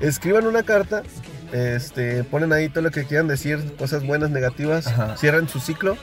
[0.00, 1.02] Escriban una carta,
[1.52, 5.16] este, ponen ahí todo lo que quieran decir, cosas buenas, negativas, Ajá.
[5.16, 5.96] cierran su ciclo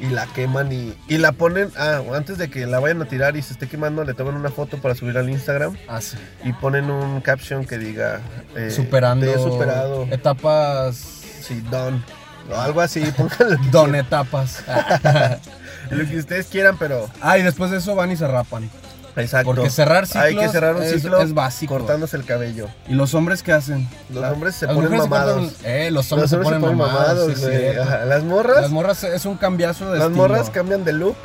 [0.00, 3.36] y la queman y, y la ponen, ah, antes de que la vayan a tirar
[3.36, 6.16] y se esté quemando, le toman una foto para subir al Instagram Ah, sí.
[6.44, 8.20] y ponen un caption que diga,
[8.56, 9.24] eh, Superando.
[9.26, 10.96] te he superado, Etapas.
[11.40, 12.04] sí, don,
[12.50, 14.64] o algo así, pongan lo que, Don etapas.
[15.90, 18.68] lo que ustedes quieran, pero ah, y después de eso van y se rapan.
[19.16, 19.54] Exacto.
[19.54, 21.74] Porque cerrar ciclos Hay que cerrar un es, ciclo es básico.
[21.78, 22.68] cortándose el cabello.
[22.88, 23.88] ¿Y los hombres qué hacen?
[24.10, 25.52] Los La- hombres se ponen mamados.
[25.64, 27.78] eh, los hombres, Los hombres se ponen mamados, sí.
[27.80, 30.16] Ajá, Las morras, Las morras es un cambiazo de las estilo.
[30.28, 31.16] morras cambian de look.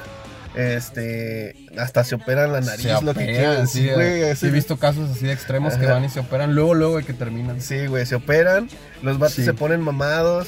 [0.56, 3.68] Este, hasta se operan la nariz, se lo que quieran.
[3.68, 6.74] sí, güey, sí, he visto casos así de extremos que van y se operan luego,
[6.74, 7.62] luego que terminan.
[7.62, 8.68] Sí, güey, se operan.
[9.02, 9.46] Los vatos Sí.
[9.46, 10.48] se ponen mamados.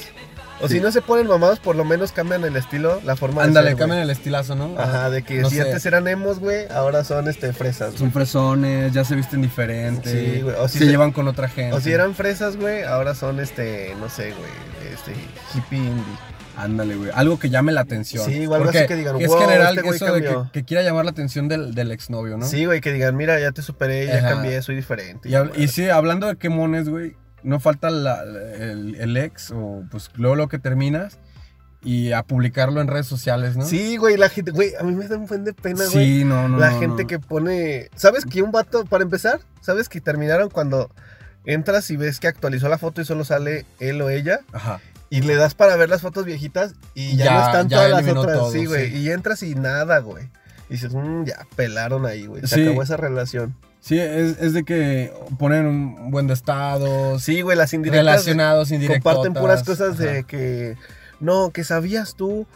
[0.60, 0.74] O Sí.
[0.74, 3.72] si no se ponen mamados, por lo menos cambian el estilo, la forma Ándale, de
[3.72, 4.78] ser, cambian el estilazo, ¿no?
[4.78, 5.62] Ajá, de que No si sé.
[5.62, 7.94] antes eran emos, güey, ahora son este fresas.
[7.94, 10.10] Son fresones, ya se visten diferente.
[10.36, 11.74] Sí, güey, o si se, se- llevan con otra gente.
[11.76, 15.12] O si eran fresas, güey, ahora son este, no sé, güey, este
[15.58, 16.04] hippie indie.
[16.54, 17.10] Ándale, güey.
[17.14, 18.26] Algo que llame la atención.
[18.26, 20.50] Sí, algo Porque así que digan, Es "Wow, general este eso de que, cambió".
[20.52, 22.46] que quiera llamar la atención del, del exnovio, ¿no?
[22.46, 24.28] Sí, güey, que digan, mira, ya te superé, ya Ajá.
[24.34, 25.30] cambié, soy diferente.
[25.56, 30.36] Y, sí, hablando de quemones, güey, no falta la- el, el ex o pues luego
[30.36, 31.18] lo que terminas
[31.84, 33.64] y a publicarlo en redes sociales, ¿no?
[33.66, 36.18] Sí, güey, la gente, güey, a mí me da un buen de pena, güey.
[36.18, 36.58] Sí, no, no.
[36.58, 37.08] la no, gente no.
[37.08, 37.88] que pone.
[37.96, 40.90] ¿Sabes que un vato, para empezar, sabes que terminaron cuando
[41.44, 44.40] entras y ves que actualizó la foto y solo sale él o ella?
[44.52, 44.80] Ajá.
[45.10, 47.90] Y le das para ver las fotos viejitas y ya, Ya- no están ya todas
[47.90, 48.38] las otras.
[48.38, 48.90] todo, sí, güey.
[48.90, 48.98] sí.
[48.98, 50.30] Y entras y nada, güey.
[50.70, 52.46] Y dices, "Mm, ya pelaron ahí, güey.
[52.46, 52.62] Se Sí.
[52.62, 53.54] acabó esa relación.
[53.82, 58.04] Sí, es, es de que ponen un buen de estados, Sí, güey, las indirectas.
[58.06, 59.02] relacionados, indirectos.
[59.12, 60.76] comparten puras cosas de que.
[61.18, 62.46] No, que sabías tú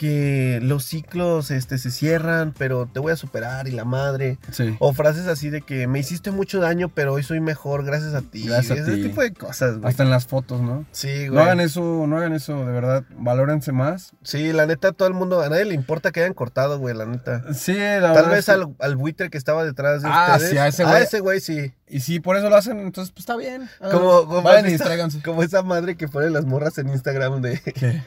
[0.00, 4.38] que los ciclos este, se cierran, pero te voy a superar y la madre.
[4.50, 4.74] Sí.
[4.78, 8.22] O frases así de que me hiciste mucho daño, pero hoy soy mejor gracias a
[8.22, 8.46] ti.
[8.48, 9.02] Gracias a Ese ti.
[9.02, 9.90] tipo de cosas, güey.
[9.90, 10.86] Hasta en las fotos, ¿no?
[10.90, 11.32] Sí, güey.
[11.32, 13.04] No hagan eso, no hagan eso, de verdad.
[13.18, 14.12] Valórense más.
[14.22, 17.04] Sí, la neta, todo el mundo, a nadie le importa que hayan cortado, güey, la
[17.04, 17.52] neta.
[17.52, 20.50] Sí, la Tal verdad vez que- al, al buitre que estaba detrás de Ah, ustedes.
[20.52, 21.02] sí, a ese güey.
[21.02, 21.74] ese güey, sí.
[21.88, 23.68] Y si por eso lo hacen, entonces pues está bien.
[23.82, 25.20] Ah, Como, como, Vayan y esa- distráiganse.
[25.22, 28.02] como esa madre que pone las morras en Instagram de ¿Qué?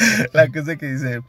[0.32, 1.20] La cosa que dice,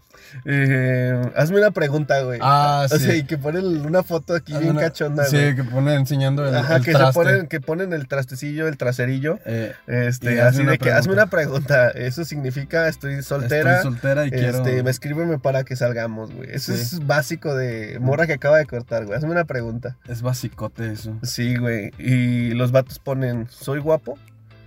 [0.45, 2.39] eh, hazme una pregunta, güey.
[2.41, 3.03] Ah, O sí.
[3.05, 5.55] sea, y que ponen una foto aquí bien Una- cachonda, Sí, güey.
[5.55, 7.11] que pone enseñando el, Ajá, el que traste.
[7.13, 9.39] se ponen, que ponen el trastecillo, el traserillo.
[9.45, 11.23] Eh, Este, así una de que hazme pregunta.
[11.23, 11.89] una pregunta.
[11.91, 13.77] Eso significa estoy soltera.
[13.77, 14.89] Estoy soltera y este, quiero...
[14.89, 16.49] escríbeme para que salgamos, güey.
[16.51, 16.81] Eso Sí.
[16.81, 19.17] es básico de morra que acaba de cortar, güey.
[19.17, 19.97] Hazme una pregunta.
[20.07, 21.17] Es basicote eso.
[21.23, 21.91] Sí, güey.
[21.97, 24.17] Y los vatos ponen, ¿soy guapo?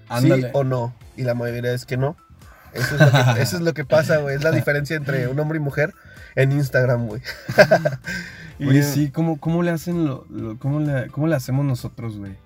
[0.09, 0.43] Ándale.
[0.43, 0.95] ¿Sí o no?
[1.17, 2.17] Y la mayoría es que no.
[2.75, 4.37] Eso es lo que, eso es lo que pasa, güey.
[4.37, 5.95] Es la diferencia entre un hombre y mujer
[6.35, 7.23] en Instagram, güey.
[8.59, 12.17] Y- Oye, sí, ¿cómo, cómo le hacen lo, lo- cómo, le, cómo le hacemos nosotros,
[12.19, 12.37] güey?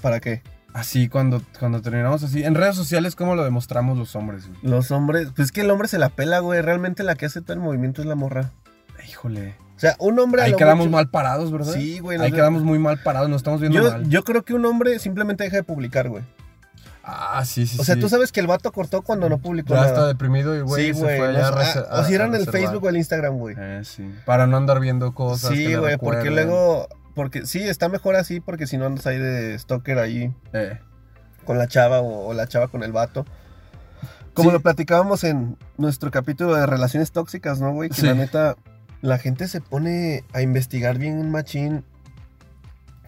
[0.00, 0.42] ¿Para qué?
[0.74, 2.44] Así, cuando, cuando terminamos así.
[2.44, 4.58] En redes sociales, ¿cómo lo demostramos los hombres, güey?
[4.62, 6.60] Los hombres, pues es que el hombre se la pela, güey.
[6.62, 8.50] Realmente la que hace todo el movimiento es la morra.
[9.08, 9.54] Híjole.
[9.76, 11.72] O sea, un hombre Ahí quedamos mucho- mal parados, ¿verdad?
[11.72, 12.20] Sí, güey.
[12.20, 14.08] Ahí quedamos muy mal parados, nos estamos viendo Yo, mal.
[14.08, 16.22] yo creo que un hombre simplemente deja de publicar, güey.
[17.08, 18.00] Ah, sí, sí, O sea, sí.
[18.00, 19.86] tú sabes que el vato cortó cuando no publicó Ya nada.
[19.88, 21.18] está deprimido y, güey, sí, se güey.
[21.18, 21.50] fue no allá a
[21.90, 22.46] ah, o si a- era a en el.
[22.46, 23.54] Facebook o el Instagram, güey.
[23.56, 24.12] Eh, sí.
[24.24, 25.52] Para no andar viendo cosas.
[25.52, 26.88] Sí, que güey, porque luego...
[27.14, 30.78] Porque sí, está mejor así, porque si no andas ahí de stalker ahí Eh,
[31.44, 33.24] con la chava o, o la chava con el vato.
[34.34, 34.54] Como Sí.
[34.54, 37.88] lo platicábamos en nuestro capítulo de relaciones tóxicas, ¿no, güey?
[37.88, 38.06] Que Sí.
[38.06, 38.56] la neta,
[39.00, 41.84] la gente se pone a investigar bien un machín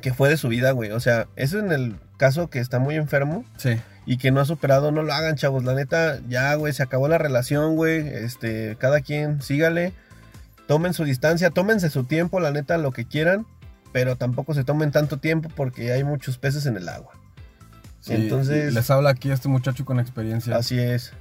[0.01, 0.93] que fue de su vida, güey.
[0.93, 3.79] O sea, eso en el caso que está muy enfermo sí.
[4.05, 5.65] y que no ha superado, no lo hagan, chavos.
[5.65, 8.07] La neta, ya, güey, se acabó la relación, güey.
[8.07, 9.95] Este, cada quien, sígale.
[10.67, 13.47] Tomen su distancia, tómense su tiempo, la neta, lo que quieran.
[13.93, 17.13] Pero tampoco se tomen tanto tiempo porque hay muchos peces en el agua.
[18.01, 18.13] sí.
[18.13, 20.55] Entonces- Les habla aquí este muchacho con experiencia.
[20.57, 21.13] Así es.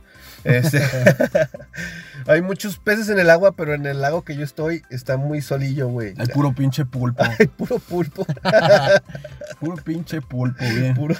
[0.44, 0.82] Este,
[2.28, 5.42] hay muchos peces en el agua, pero en el lago que yo estoy está muy
[5.42, 6.14] solillo, güey.
[6.18, 7.24] Hay puro pinche pulpo.
[7.40, 8.26] Hay puro pulpo,
[9.60, 10.93] puro pinche pulpo, bien.
[10.96, 11.15] puro,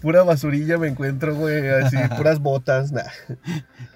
[0.00, 1.68] pura basurilla me encuentro, güey.
[1.68, 2.92] Así, puras botas.
[2.92, 3.02] nah.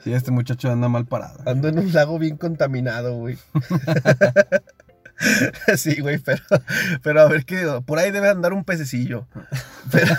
[0.04, 1.40] Sí, este muchacho anda mal parado.
[1.46, 3.38] Ando en un lago bien contaminado, güey.
[5.76, 6.42] Sí, güey, pero,
[7.02, 7.80] pero a ver qué.
[7.86, 9.26] Por ahí debe andar un pececillo.
[9.90, 10.14] Pero,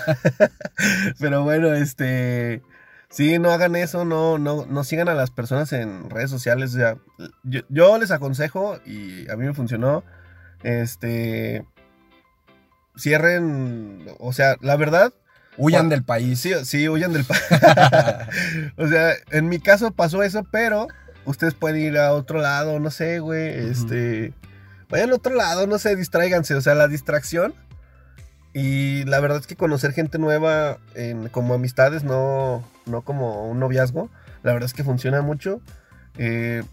[1.19, 2.61] pero bueno, este.
[3.09, 6.73] Sí, no hagan eso, no, no, no sigan a las personas en redes sociales.
[6.73, 6.97] O sea,
[7.43, 10.03] yo, yo les aconsejo, y a mí me funcionó.
[10.63, 11.65] Este.
[12.97, 14.05] Cierren.
[14.19, 15.13] O sea, la verdad.
[15.57, 16.39] Huyan del país.
[16.39, 17.43] Sí, sí, huyan del país.
[18.77, 20.87] o sea, en mi caso pasó eso, pero
[21.25, 23.49] ustedes pueden ir a otro lado, no sé, güey.
[23.49, 24.33] Este.
[24.89, 26.55] Vayan a otro lado, no sé, distráiganse.
[26.55, 27.53] O sea, la distracción.
[28.53, 33.59] Y la verdad es que conocer gente nueva en, como amistades, no, no como un
[33.59, 34.11] noviazgo,
[34.43, 35.59] la verdad es que funciona mucho.
[36.19, 36.63] Eh,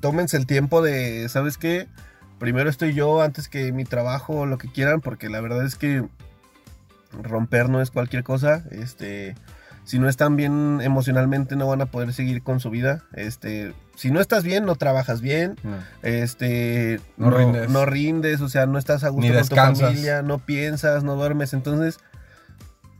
[0.00, 1.88] tómense el tiempo de, ¿sabes qué?
[2.38, 5.74] Primero estoy yo antes que mi trabajo o lo que quieran, porque la verdad es
[5.74, 6.04] que
[7.22, 8.64] romper no es cualquier cosa.
[8.70, 9.34] Este,
[9.84, 13.04] si no están bien emocionalmente, no van a poder seguir con su vida.
[13.14, 15.56] Este, si no estás bien, no trabajas bien.
[15.62, 15.76] No.
[16.02, 17.70] Este, No rindes.
[17.70, 21.16] no rindes, o sea, no estás a gusto Ni con tu familia, no piensas, no
[21.16, 21.54] duermes.
[21.54, 21.98] Entonces,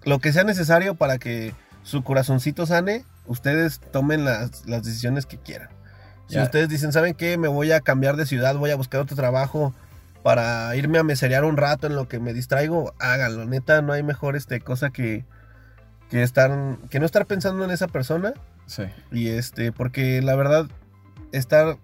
[0.05, 5.39] lo que sea necesario para que su corazoncito sane, ustedes tomen las, las decisiones que
[5.39, 5.69] quieran.
[6.29, 7.39] Si ustedes dicen, ¿saben qué?
[7.39, 9.75] Me voy a cambiar de ciudad, voy a buscar otro trabajo
[10.23, 13.45] para irme a meserear un rato en lo que me distraigo, háganlo.
[13.47, 15.25] Neta, no hay mejor este, cosa que,
[16.11, 18.35] que, estar, que no estar pensando en esa persona.
[18.67, 18.83] Sí.
[19.11, 20.67] Y este, porque la verdad,
[21.33, 21.79] estar.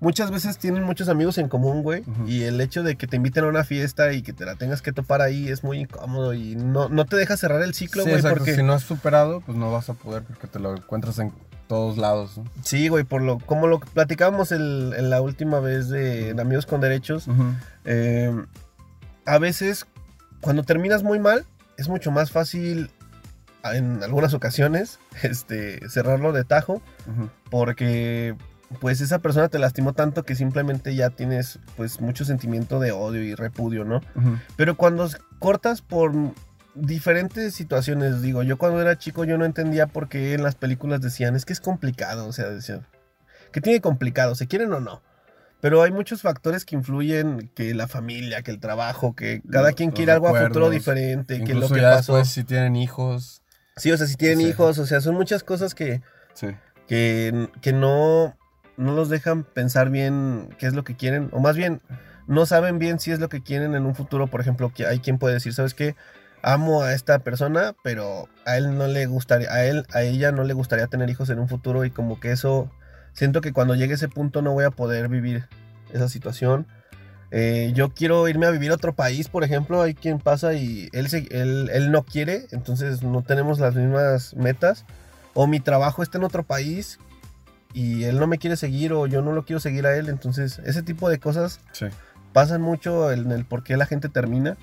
[0.00, 2.04] Muchas veces tienen muchos amigos en común, güey.
[2.24, 4.80] Y el hecho de que te inviten a una fiesta y que te la tengas
[4.80, 8.10] que topar ahí es muy incómodo y no, no te deja cerrar el ciclo, Sí,
[8.10, 8.20] güey.
[8.20, 8.38] exacto.
[8.38, 11.32] porque Si no has superado, pues no vas a poder porque te lo encuentras en
[11.68, 12.38] todos lados.
[12.38, 12.44] ¿no?
[12.64, 16.66] Sí, güey, por lo, como lo platicábamos el- en la última vez de en Amigos
[16.66, 17.28] con Derechos.
[17.84, 18.34] Eh,
[19.26, 19.86] a veces,
[20.40, 21.44] cuando terminas muy mal,
[21.76, 22.90] es mucho más fácil,
[23.64, 26.80] en algunas ocasiones, este, cerrarlo de tajo.
[27.50, 28.34] Porque
[28.80, 33.22] pues esa persona te lastimó tanto que simplemente ya tienes pues mucho sentimiento de odio
[33.22, 34.00] y repudio, ¿no?
[34.56, 36.12] Pero cuando cortas por
[36.80, 41.00] diferentes situaciones, digo, yo cuando era chico yo no entendía por qué en las películas
[41.00, 42.86] decían, es que es complicado, o sea, decían,
[43.52, 44.34] ¿qué tiene complicado?
[44.34, 45.02] ¿Se quieren o no?
[45.60, 49.90] Pero hay muchos factores que influyen, que la familia, que el trabajo, que cada quien
[49.90, 52.14] los quiere algo a futuro diferente, que lo que ya pasó.
[52.16, 53.42] después si tienen hijos.
[53.76, 54.46] Sí, o sea, si tienen Sí.
[54.48, 56.00] hijos, o sea, son muchas cosas que,
[56.34, 56.48] Sí.
[56.86, 58.36] que, que no,
[58.76, 61.80] no los dejan pensar bien qué es lo que quieren, o más bien
[62.28, 64.26] no saben bien si es lo que quieren en un futuro.
[64.28, 65.96] Por ejemplo, que hay quien puede decir, ¿sabes qué?
[66.42, 70.44] Amo a esta persona, pero a él no le gustaría, a él, a ella no
[70.44, 72.70] le gustaría tener hijos en un futuro y como que eso,
[73.12, 75.46] siento que cuando llegue ese punto no voy a poder vivir
[75.92, 76.66] esa situación.
[77.30, 80.88] Eh, yo quiero irme a vivir a otro país, por ejemplo, hay quien pasa y
[80.92, 84.84] él, se- él, él no quiere, entonces no tenemos las mismas metas.
[85.34, 86.98] O mi trabajo está en otro país
[87.74, 90.08] y él no me quiere seguir o yo no lo quiero seguir a él.
[90.08, 91.86] Entonces, ese tipo de cosas Sí.
[92.32, 94.56] pasan mucho en el por qué la gente termina,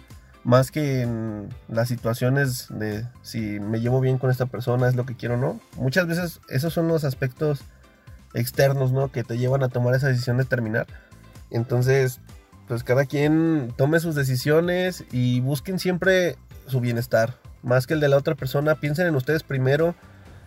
[0.46, 5.06] más que en las situaciones de si me llevo bien con esta persona, es lo
[5.06, 5.60] que quiero o no.
[5.76, 7.62] Muchas veces esos son los aspectos
[8.36, 9.12] externos, ¿no?
[9.12, 10.86] Que te llevan a tomar esa decisión de terminar.
[11.50, 12.22] Entonces,
[12.68, 18.10] pues cada quien tome sus decisiones y busquen siempre su bienestar, más que el de
[18.10, 18.76] la otra persona.
[18.76, 19.96] Piensen en ustedes primero,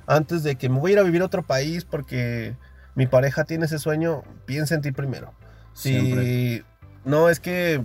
[0.06, 2.54] antes de que me voy a ir a vivir a otro país porque
[2.94, 5.34] mi pareja tiene ese sueño, piensa en ti primero.
[5.72, 6.64] Si Siempre.
[7.04, 7.84] no es que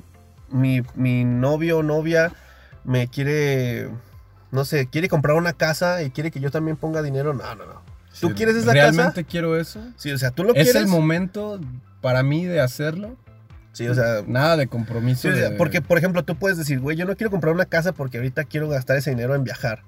[0.53, 2.31] mi, mi novio o novia
[2.85, 3.89] me quiere,
[4.51, 7.65] no sé, quiere comprar una casa y quiere que yo también ponga dinero, no, no,
[7.65, 7.81] no.
[8.19, 9.27] ¿Tú Sí, quieres esa ¿Realmente casa?
[9.29, 9.81] quiero eso?
[9.97, 10.75] Sí, o sea, tú lo ¿Es quieres.
[10.83, 11.59] el momento
[12.01, 13.17] para mí de hacerlo?
[13.71, 15.21] Sí, o sea, Nada de compromiso.
[15.23, 17.55] Sí, o sea, de- porque, por ejemplo, tú puedes decir, güey, yo no quiero comprar
[17.55, 19.81] una casa porque ahorita quiero gastar ese dinero en viajar.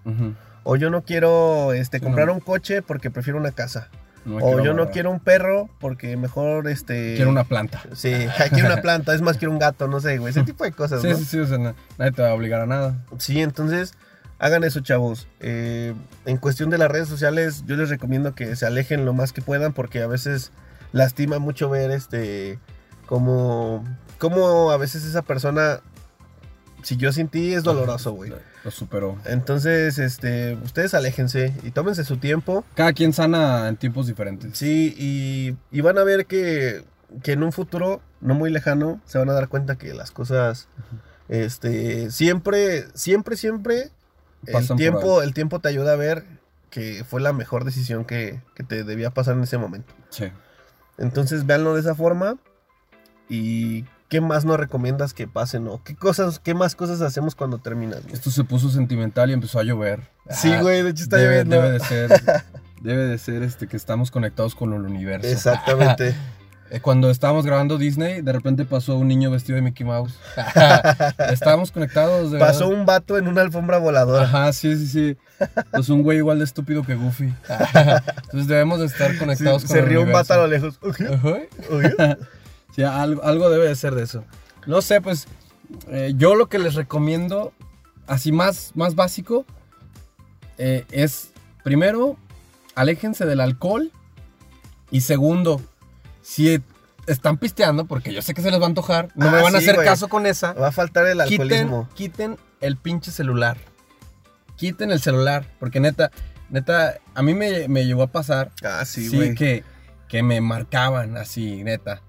[0.63, 2.33] O yo no quiero este, comprar no.
[2.33, 3.89] un coche porque prefiero una casa.
[4.25, 7.13] No o yo no quiero un perro porque mejor este.
[7.15, 7.83] Quiero una planta.
[7.93, 8.11] Sí,
[8.51, 10.31] quiero una planta, es más, quiero un gato, no sé, güey.
[10.31, 11.15] Ese tipo de cosas, Sí, ¿no?
[11.17, 13.05] sí, sí, o sea, na- nadie te va a obligar a nada.
[13.19, 13.93] Sí, entonces
[14.39, 15.27] hagan eso, chavos.
[15.39, 15.93] Eh,
[16.25, 19.41] en cuestión de las redes sociales, yo les recomiendo que se alejen lo más que
[19.41, 20.51] puedan porque a veces
[20.91, 22.57] lastima mucho ver este
[23.05, 23.83] como
[24.17, 25.81] como a veces esa persona
[26.83, 28.33] siguió sin ti es doloroso, güey.
[28.65, 29.15] Lo superó.
[29.25, 32.65] Entonces, este, ustedes aléjense y tómense su tiempo.
[32.73, 34.57] Cada quien sana en tiempos diferentes.
[34.57, 36.83] Sí, y, y van a ver que,
[37.21, 40.67] que en un futuro no muy lejano se van a dar cuenta que las cosas,
[41.29, 43.91] este, siempre, siempre, siempre,
[44.47, 46.25] el Pasan tiempo, el tiempo te ayuda a ver
[46.71, 49.93] que fue la mejor decisión que, que te debía pasar en ese momento.
[50.09, 50.31] Sí.
[50.97, 52.37] Entonces, véanlo de esa forma
[53.29, 55.67] y ¿qué más nos recomiendas que pasen?
[55.67, 58.01] ¿O qué cosas, qué más cosas hacemos cuando terminas?
[58.03, 58.13] güey?
[58.13, 59.99] Esto se puso sentimental y empezó a llover.
[60.29, 61.55] Sí, Ah, güey, de hecho está debe, lloviendo.
[61.61, 62.11] debe de ser.
[62.81, 65.27] Debe de ser este que estamos conectados con el universo.
[65.27, 66.15] Exactamente.
[66.71, 70.17] Eh, Cuando estábamos grabando Disney, de repente pasó un niño vestido de Mickey Mouse.
[71.31, 72.31] estábamos conectados.
[72.31, 72.79] De Pasó verdad.
[72.79, 74.23] un vato en una alfombra voladora.
[74.23, 75.17] Ajá, sí, sí, sí.
[75.71, 77.31] Pues un güey igual de estúpido que Goofy.
[77.47, 80.79] Entonces debemos de estar Sí, conectados con se el rió un vato a lo lejos.
[80.83, 81.37] Ajá.
[81.69, 81.95] Oye.
[82.75, 84.23] Sí, algo, algo debe de ser de eso.
[84.65, 85.27] No sé, pues
[85.87, 87.53] eh, yo lo que les recomiendo,
[88.07, 89.45] así más, más básico,
[90.57, 91.31] eh, es
[91.63, 92.17] primero,
[92.75, 93.91] aléjense del alcohol.
[94.91, 95.61] Y segundo,
[96.21, 96.61] si
[97.07, 99.55] están pisteando, porque yo sé que se les va a antojar, no Ah, me van
[99.55, 100.53] a sí, hacer caso con esa.
[100.53, 101.89] Va a faltar el Quiten, alcoholismo.
[101.95, 103.57] quiten el pinche celular.
[104.55, 106.11] Quiten el celular, porque neta,
[106.49, 109.35] neta, a mí me, me llegó a pasar Ah, sí, Sí, güey.
[109.35, 109.63] que,
[110.07, 112.01] que me marcaban así, neta.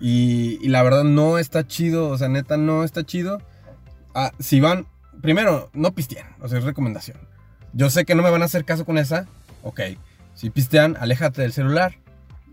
[0.00, 3.40] Y, y la verdad no está chido, o sea, neta no está chido.
[4.14, 4.86] Ah, si van,
[5.22, 7.18] primero, no pisteen, o sea, es recomendación.
[7.72, 9.26] Yo sé que no me van a hacer caso con esa,
[9.62, 9.80] ok.
[10.34, 11.96] Si pistean, aléjate del celular.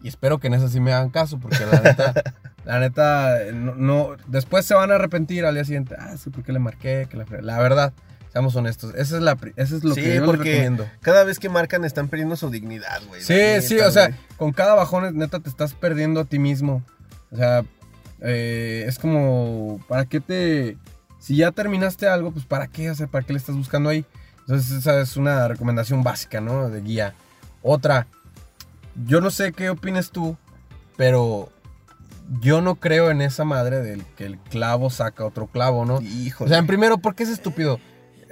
[0.03, 2.13] Y espero que en esa sí me hagan caso, porque la neta,
[2.65, 5.95] la neta, no, no- después se van a arrepentir al día siguiente.
[5.99, 7.41] Ah, sí, porque le marqué, que la, fre-".
[7.41, 7.93] la verdad,
[8.33, 10.87] seamos honestos, esa es, la, eso es lo Sí, que yo les porque recomiendo.
[11.01, 13.21] Cada vez que marcan están perdiendo su dignidad, güey.
[13.21, 16.81] Sí, sí, neta, o sea, con cada bajón, neta, te estás perdiendo a ti mismo.
[17.31, 17.63] O sea,
[18.21, 20.77] eh, es como, ¿para qué te...
[21.19, 22.89] Si ya terminaste algo, pues ¿para qué?
[22.89, 24.05] O sea, ¿para qué le estás buscando ahí?
[24.39, 26.69] Entonces, esa es una recomendación básica, ¿no?
[26.69, 27.13] De guía.
[27.61, 28.07] Otra,
[29.05, 30.35] yo no sé qué opines tú,
[30.97, 31.51] pero
[32.39, 36.01] yo no creo en esa madre del que el clavo saca otro clavo, ¿no?
[36.01, 36.47] Híjole.
[36.47, 37.79] O sea, en primero, ¿por qué es estúpido?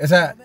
[0.02, 0.36] O sea,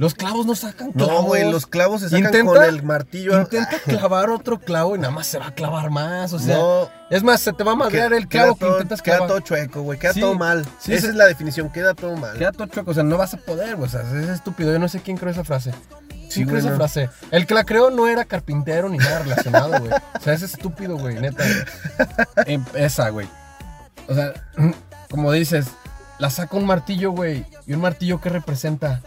[0.00, 1.12] los clavos no sacan clavos.
[1.14, 3.38] no, güey, los clavos se sacan Intenta- con el martillo.
[3.38, 6.32] Intenta clavar otro clavo y nada más se va a clavar más.
[6.32, 9.02] O sea, no, es más, se te va a madrear el clavo que todo, intentas
[9.02, 9.28] queda clavar.
[9.28, 9.98] todo chueco, güey.
[9.98, 10.64] Queda Sí, todo mal.
[10.78, 12.38] sí, Esa es la definición, queda todo mal.
[12.38, 13.88] Queda todo chueco, o sea, no vas a poder, güey.
[13.88, 14.72] O sea, es estúpido.
[14.72, 15.72] Yo no sé quién creó esa frase.
[16.30, 17.10] Sí, ¿Quién creó güey, esa frase?
[17.30, 19.92] El que la creó no era carpintero ni nada relacionado, güey.
[19.92, 21.44] O sea, es estúpido, güey, neta.
[22.46, 23.28] Em- Esa, güey.
[24.08, 24.32] O sea,
[25.10, 25.66] como dices,
[26.18, 27.44] la saca un martillo, güey.
[27.66, 29.02] ¿Y un martillo qué representa?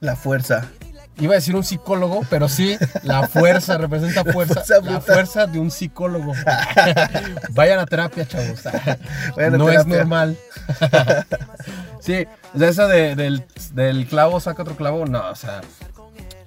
[0.00, 0.66] La fuerza.
[1.18, 4.62] Iba a decir un psicólogo, pero sí, la fuerza representa fuerza.
[4.62, 6.34] fuerza la fuerza de un psicólogo.
[7.50, 8.60] Vayan a terapia, chavos.
[9.52, 10.36] No es normal.
[12.00, 15.62] sí, o sea, esa de- del, del clavo saca otro clavo, no, o sea,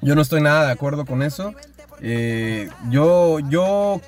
[0.02, 1.54] yo no estoy nada de acuerdo con eso.
[2.02, 4.02] Eh, yo, yo,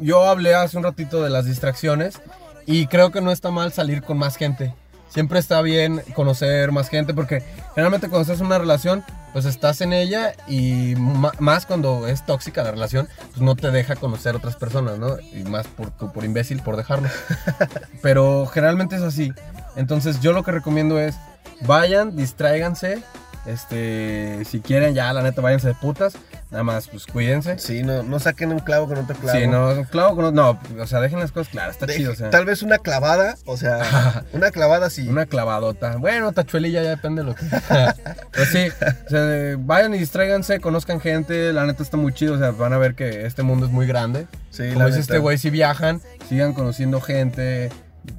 [0.00, 2.20] yo hablé hace un ratito de las distracciones
[2.66, 4.74] y creo que no está mal salir con más gente.
[5.08, 7.42] Siempre está bien conocer más gente porque
[7.74, 12.62] generalmente cuando estás en una relación, pues estás en ella y más cuando es tóxica
[12.62, 15.18] la relación, pues no te deja conocer otras personas, ¿no?
[15.20, 17.08] Y más por, por imbécil, por dejarlo.
[18.02, 19.32] Pero generalmente es así.
[19.76, 21.16] Entonces yo lo que recomiendo es,
[21.62, 23.02] vayan, distráiganse,
[23.48, 26.14] Este, si quieren ya, la neta, váyanse de putas.
[26.50, 27.58] Nada más, pues cuídense.
[27.58, 29.38] Sí, no, no saquen un clavo con otro clavo.
[29.38, 30.34] Sí, no, un clavo con...
[30.34, 32.30] No, o sea, dejen las cosas claras, está Deje- chido, o sea.
[32.30, 35.08] Tal vez una clavada, o sea, una clavada sí.
[35.08, 35.96] Una clavadota.
[35.96, 37.44] Bueno, tachuelilla ya depende de lo que.
[38.34, 38.68] Pues sí,
[39.06, 41.52] o sea, vayan y distráiganse, conozcan gente.
[41.52, 42.34] La neta está muy chido.
[42.34, 44.26] O sea, van a ver que este mundo es muy grande.
[44.50, 45.12] Sí, Como la dice neta.
[45.14, 47.70] este güey, si viajan, sigan conociendo gente.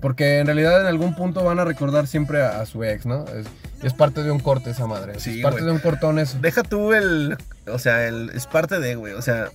[0.02, 3.26] Porque en realidad en algún punto van a recordar siempre a, a su ex, ¿no?
[3.26, 3.48] Es,
[3.84, 5.20] es parte de un corte esa madre.
[5.20, 5.66] Sí, es parte güey.
[5.66, 6.38] de un cortón eso.
[6.42, 7.38] Deja tú el.
[7.68, 9.14] O sea, el, es parte de, güey.
[9.14, 9.50] O sea,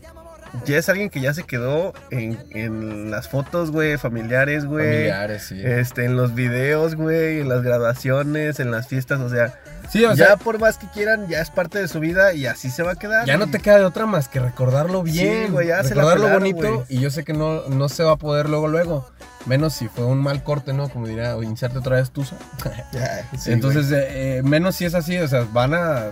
[0.64, 4.86] ya es alguien que ya se quedó en, en las fotos, güey, familiares, güey.
[4.86, 5.60] Familiares, sí.
[5.62, 9.54] Este, en los videos, güey, en las graduaciones, en las fiestas, o sea,
[9.90, 12.46] sí, o ya sea, por más que quieran, ya es parte de su vida y
[12.46, 13.26] así se va a quedar.
[13.26, 15.46] ya no te queda de otra más que recordarlo bien.
[15.46, 16.74] Sí, güey, ya se la recordarlo pelaron, bonito.
[16.74, 16.86] güey.
[16.88, 19.08] Y yo sé que no, no se va a poder luego, luego.
[19.46, 20.88] Menos si fue un mal corte, ¿no?
[20.88, 22.36] Como diría, o inserte otra vez tusa.
[23.38, 26.10] Sí, Entonces, eh, menos si es así, o sea, van a...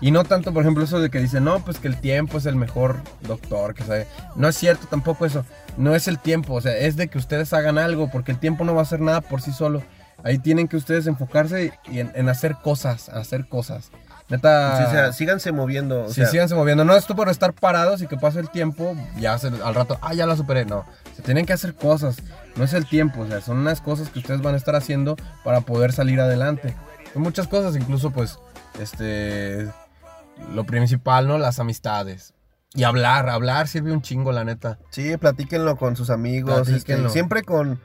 [0.00, 2.46] Y no tanto, por ejemplo, eso de que dicen, no, pues que el tiempo es
[2.46, 4.06] el mejor doctor, que sabe.
[4.36, 5.44] No es cierto tampoco eso.
[5.76, 8.62] No es el tiempo, o sea, es de que ustedes hagan algo, porque el tiempo
[8.64, 9.82] no va a hacer nada por sí solo.
[10.24, 13.90] Ahí tienen que ustedes enfocarse y en, en hacer cosas, hacer cosas.
[14.28, 14.70] Neta...
[14.72, 14.82] güey.
[14.82, 16.04] Sí, o sea, síganse moviendo.
[16.04, 16.84] O Sí, sea, síganse moviendo.
[16.84, 20.12] No esto por estar parados y que pase el tiempo, ya se- al rato, ah,
[20.12, 20.64] ya la superé.
[20.66, 20.84] No,
[21.16, 22.16] se tienen que hacer cosas.
[22.56, 25.16] No es el tiempo, o sea, son unas cosas que ustedes van a estar haciendo
[25.44, 26.74] para poder salir adelante.
[27.14, 28.38] Son muchas cosas, incluso pues,
[28.80, 29.68] este,
[30.52, 31.38] lo principal, ¿no?
[31.38, 32.34] Las amistades.
[32.74, 34.78] Y hablar, hablar sirve un chingo, la neta.
[34.90, 36.68] Sí, platíquenlo con sus amigos.
[36.68, 37.80] este, siempre con,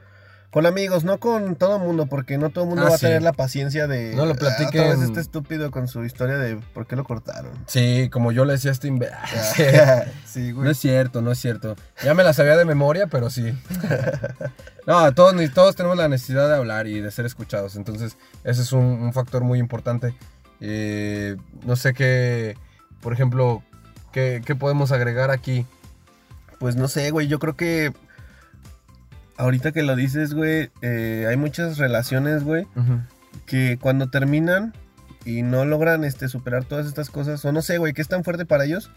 [0.54, 2.98] con amigos, no con todo el mundo, porque no todo el mundo Ah, va a
[2.98, 4.14] tener la paciencia de.
[4.14, 5.02] No lo "Ah, platiquen".
[5.02, 7.50] este estúpido con su historia de por qué lo cortaron.
[7.66, 9.10] Sí, como yo le decía a este imbe-
[10.24, 10.70] sí, No güey.
[10.70, 11.74] es cierto, no es cierto.
[12.04, 13.52] Ya me la sabía de memoria, pero sí.
[14.86, 17.74] No, todos, todos tenemos la necesidad de hablar y de ser escuchados.
[17.76, 20.14] Entonces, ese es un, un factor muy importante.
[20.60, 22.56] Eh, no sé qué,
[23.00, 23.62] por ejemplo,
[24.12, 25.66] qué, qué podemos agregar aquí.
[26.58, 27.26] Pues no sé, güey.
[27.28, 27.92] Yo creo que.
[29.36, 32.66] Ahorita que lo dices, güey, eh, hay muchas relaciones, güey,
[33.46, 34.72] que cuando terminan
[35.24, 38.22] y no logran este, superar todas estas cosas, o no sé, güey, que es tan
[38.24, 38.90] fuerte para ellos.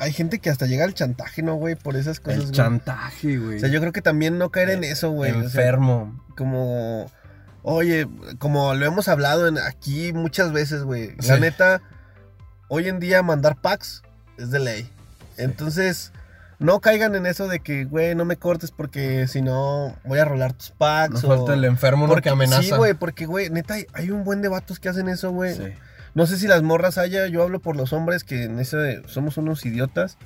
[0.00, 1.74] Hay gente que hasta llega al chantaje, ¿no, güey?
[1.74, 2.52] Por esas cosas, El güey.
[2.52, 3.56] chantaje, güey.
[3.56, 5.32] O sea, yo creo que también no caer en eso, güey.
[5.32, 6.24] o sea, Enfermo.
[6.36, 7.10] como,
[7.62, 8.06] oye,
[8.38, 11.16] como lo hemos hablado en, aquí muchas veces, güey.
[11.26, 11.82] La neta,
[12.68, 14.02] hoy en día mandar packs
[14.36, 14.88] es de ley.
[15.36, 16.12] Entonces,
[16.58, 20.24] no caigan en eso de que, güey, no me cortes porque si no voy a
[20.24, 21.22] rolar tus packs.
[21.24, 22.12] O- falta el enfermo ¿no?
[22.12, 22.62] porque, que amenaza.
[22.62, 25.54] Sí, güey, porque, güey, neta, hay, hay un buen de vatos que hacen eso, güey.
[25.54, 25.72] Sí.
[26.14, 29.36] No sé si las morras haya, yo hablo por los hombres que en ese somos
[29.36, 30.16] unos idiotas.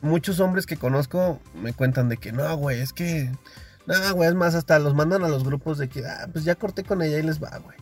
[0.00, 3.30] Muchos hombres que conozco me cuentan de que no, güey, es que.
[3.86, 6.54] No, güey, es más, hasta los mandan a los grupos de que, ah, pues ya
[6.54, 7.76] corté con ella y les va, güey.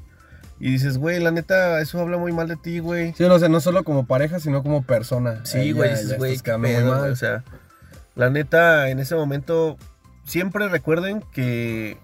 [0.60, 3.14] Y dices, güey, la neta, eso habla muy mal de ti, güey.
[3.14, 5.40] Sí, no sé, no solo como pareja, sino como persona.
[5.44, 7.10] Sí, güey, dices, güey, qué pedo, mal.
[7.10, 7.42] O sea,
[8.20, 9.78] la neta, en ese momento,
[10.24, 11.96] siempre recuerden que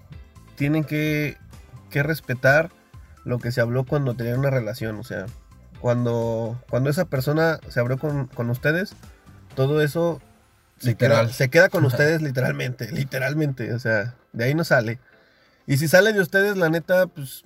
[0.55, 1.37] tienen que,
[1.91, 2.71] que respetar
[3.23, 4.97] lo que se habló cuando tenían una relación.
[4.97, 5.27] O sea,
[5.79, 8.95] cuando, cuando esa persona se abrió con, con ustedes,
[9.53, 10.19] todo eso
[10.79, 13.71] se queda, se queda con ustedes literalmente, literalmente.
[13.75, 14.97] O sea, de ahí no sale.
[15.67, 17.45] Y si sale de ustedes, la neta, pues,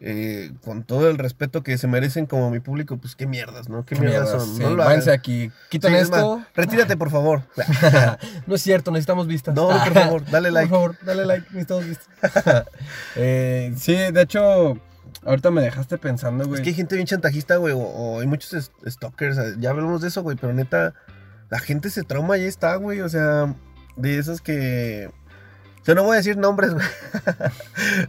[0.00, 3.84] eh, con todo el respeto que se merecen como mi público, pues qué mierdas, ¿no?
[3.84, 4.56] Qué, Qué mierdas mierdas, son.
[4.56, 5.18] sí, no lo váyanse hagan.
[5.20, 5.50] aquí.
[5.70, 6.42] Sí, es esto.
[6.54, 7.42] retírate, por favor.
[8.46, 9.54] no es cierto, necesitamos vistas.
[9.54, 10.68] No, por favor, dale like.
[10.68, 12.08] Por favor, dale like, necesitamos vistas.
[13.16, 14.78] Eh, sí, de hecho,
[15.24, 16.60] ahorita me dejaste pensando, güey.
[16.60, 19.58] Es que hay gente bien chantajista, güey, o, o hay muchos stalkers.
[19.58, 20.94] Ya hablamos de eso, güey, pero neta,
[21.50, 23.00] la gente se trauma y ahí está, güey.
[23.00, 23.54] O sea,
[23.96, 25.10] de esos que.
[25.82, 26.86] O sea, no voy a decir nombres, güey.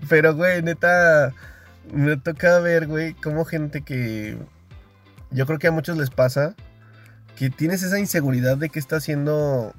[0.09, 1.33] pero, güey, neta,
[1.93, 4.37] me toca ver, güey, como gente que.
[5.31, 6.55] Yo creo que a muchos les pasa
[7.35, 9.73] que tienes esa inseguridad de que está haciendo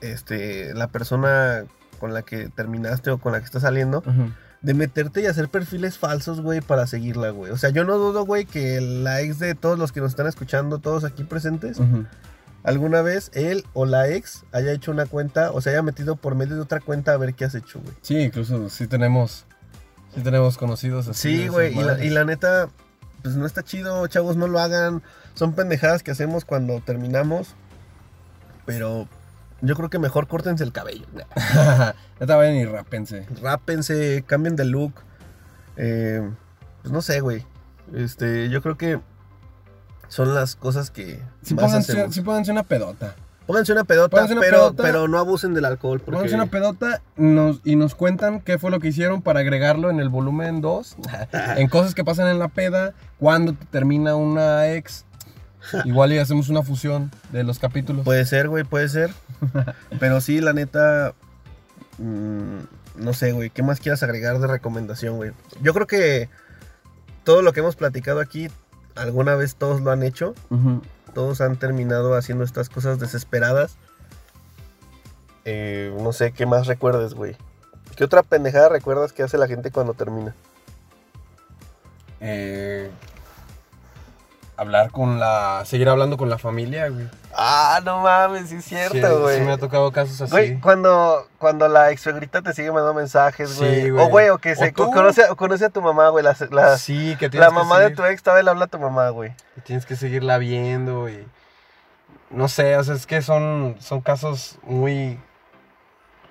[0.00, 1.64] este, la persona
[1.98, 4.02] con la que terminaste o con la que está saliendo
[4.62, 7.52] de meterte y hacer perfiles falsos, güey, para seguirla, güey.
[7.52, 10.26] O sea, yo no dudo, güey, que la ex de todos los que nos están
[10.26, 11.78] escuchando, todos aquí presentes,
[12.62, 16.34] alguna vez él o la ex haya hecho una cuenta o se haya metido por
[16.34, 17.94] medio de otra cuenta a ver qué has hecho, güey.
[18.00, 19.44] Sí, incluso sí tenemos,
[20.14, 21.36] sí tenemos conocidos así.
[21.36, 22.06] Sí, güey, y la, madres.
[22.06, 22.68] y la neta,
[23.22, 25.02] pues no está chido, chavos, no lo hagan.
[25.34, 27.54] Son pendejadas que hacemos cuando terminamos,
[28.66, 29.08] pero
[29.60, 31.06] yo creo que mejor córtense el cabello.
[32.20, 33.26] Neta, vayan y rápense.
[33.42, 34.92] rápense, cambien de look.
[35.76, 36.22] Eh,
[36.82, 37.44] pues no sé, güey.
[37.94, 39.00] Este, yo creo que
[40.08, 42.14] son las cosas que Sí más pónganse, hacemos.
[42.14, 43.16] sí pónganse una pedota.
[43.46, 44.82] Pónganse una pedota, Pónganse una pero, pedota.
[44.82, 45.98] pero no abusen del alcohol.
[46.00, 46.12] Porque...
[46.16, 50.00] Pónganse una pedota nos- y nos cuentan qué fue lo que hicieron para agregarlo en
[50.00, 50.96] el volumen 2.
[51.56, 55.04] en cosas que pasan en la peda, cuando te termina una ex.
[55.84, 58.04] Igual y hacemos una fusión de los capítulos.
[58.04, 59.10] Puede ser, güey, puede ser.
[60.00, 61.14] Pero sí, la neta.
[61.98, 62.58] mm,
[62.96, 63.50] no sé, güey.
[63.50, 65.32] ¿Qué más quieras agregar de recomendación, güey?
[65.62, 66.28] Yo creo que
[67.24, 68.48] todo lo que hemos platicado aquí,
[68.94, 70.34] alguna vez todos lo han hecho.
[70.50, 70.80] Ujú.
[71.14, 73.76] Todos han terminado haciendo estas cosas desesperadas.
[75.44, 77.36] Eh, no sé qué más recuerdes, güey.
[77.96, 80.34] ¿Qué otra pendejada recuerdas que hace la gente cuando termina?
[82.20, 82.90] Eh,
[84.56, 85.62] hablar con la.
[85.64, 87.08] Seguir hablando con la familia, güey.
[87.36, 89.38] Ah, no mames, sí es Sí, cierto, güey.
[89.38, 90.30] Sí, me ha tocado casos así.
[90.30, 93.90] Güey, cuando, cuando la ex suegrita te sigue mandando mensajes, Sí, güey.
[93.90, 94.04] güey.
[94.06, 96.24] o, güey, o que se o conoce, conoce a tu mamá, güey.
[96.24, 98.64] La, la, sí, que tienes la que mamá de seguir- tu ex todavía le habla
[98.66, 99.32] a tu mamá, güey.
[99.56, 101.26] y tienes que seguirla viendo y
[102.30, 105.20] no sé, o sea, es que son, son casos muy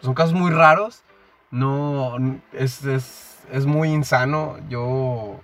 [0.01, 1.03] son casos muy raros.
[1.51, 2.17] No
[2.51, 4.57] es, es, es muy insano.
[4.69, 5.39] Yo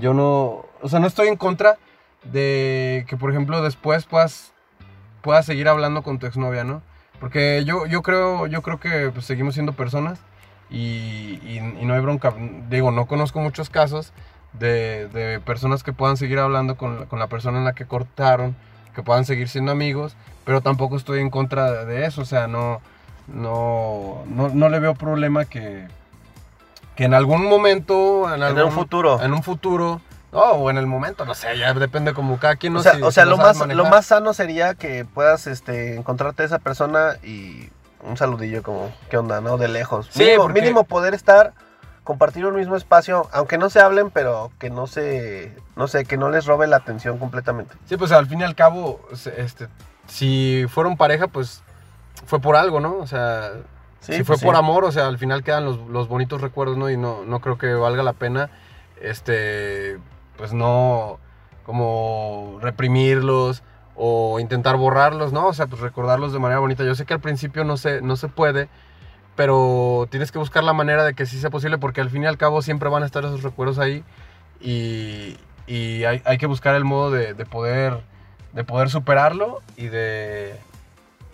[0.00, 1.78] yo no, o sea, no estoy en contra
[2.24, 4.52] de que por ejemplo después puedas
[5.22, 6.82] puedas seguir hablando con tu exnovia, ¿no?
[7.20, 10.20] Porque yo, yo creo yo creo que pues, seguimos siendo personas
[10.70, 12.34] y, no hay bronca.
[12.68, 14.12] Digo, no conozco muchos casos
[14.52, 18.56] de, de personas que puedan seguir hablando con, con la persona en la que cortaron,
[18.94, 22.80] que puedan seguir siendo amigos, pero tampoco estoy en contra de eso, o sea, no,
[23.28, 25.86] no, no, no le veo problema que,
[26.96, 29.20] que en algún momento, en, En algún, un futuro.
[29.22, 30.00] en un futuro,
[30.32, 32.94] no, o en el momento, no sé, ya depende como cada quien, no o sea,
[32.94, 36.58] si- o sea lo más, lo más sano sería que puedas este, encontrarte a esa
[36.58, 37.68] persona y
[38.02, 39.56] un saludillo como, ¿qué onda, no?
[39.58, 40.08] De lejos.
[40.10, 41.52] Sí, mínimo, porque- mínimo poder estar,
[42.04, 46.16] compartir un mismo espacio, aunque no se hablen, pero que no se, no sé, que
[46.16, 47.74] no les robe la atención completamente.
[47.86, 49.00] Sí, pues al fin y al cabo,
[49.36, 49.68] este,
[50.06, 51.62] si fueron pareja, pues
[52.26, 52.96] fue por algo, ¿no?
[52.98, 53.50] O sea,
[54.00, 54.58] Sí, si fue por sí.
[54.58, 56.90] amor, o sea, al final quedan los, los bonitos recuerdos, ¿no?
[56.90, 58.50] Y no, no creo que valga la pena,
[59.00, 59.98] este,
[60.36, 61.18] pues no,
[61.64, 63.62] como reprimirlos
[63.96, 65.48] o intentar borrarlos, ¿no?
[65.48, 66.84] O sea, pues recordarlos de manera bonita.
[66.84, 68.68] Yo sé que al principio no se, no se puede,
[69.34, 72.26] pero tienes que buscar la manera de que sí sea posible porque al fin y
[72.26, 74.04] al cabo siempre van a estar esos recuerdos ahí
[74.60, 75.36] y,
[75.66, 78.00] y hay, hay que buscar el modo de, de poder,
[78.52, 80.54] de poder superarlo y de,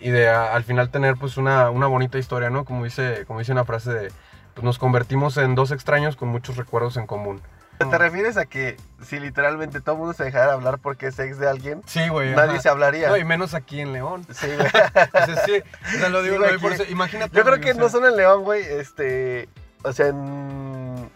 [0.03, 2.65] y de a- al final tener pues una, una bonita historia, ¿no?
[2.65, 4.11] Como dice, como dice una frase de,
[4.53, 7.41] pues nos convertimos en dos extraños con muchos recuerdos en común.
[7.79, 11.37] ¿Te refieres a que si literalmente todo el mundo se dejara hablar porque es ex
[11.39, 12.33] de alguien, Sí, güey.
[12.35, 12.61] nadie ajá.
[12.61, 13.09] se hablaría?
[13.09, 14.25] No, y menos aquí en León.
[14.31, 14.67] Sí, güey.
[14.67, 15.63] O sea, sí,
[15.95, 17.35] o sea, lo digo, Sí, güey, por eso, imagínate.
[17.35, 19.49] Yo creo que no solo en León, güey, este,
[19.83, 21.09] o sea, en,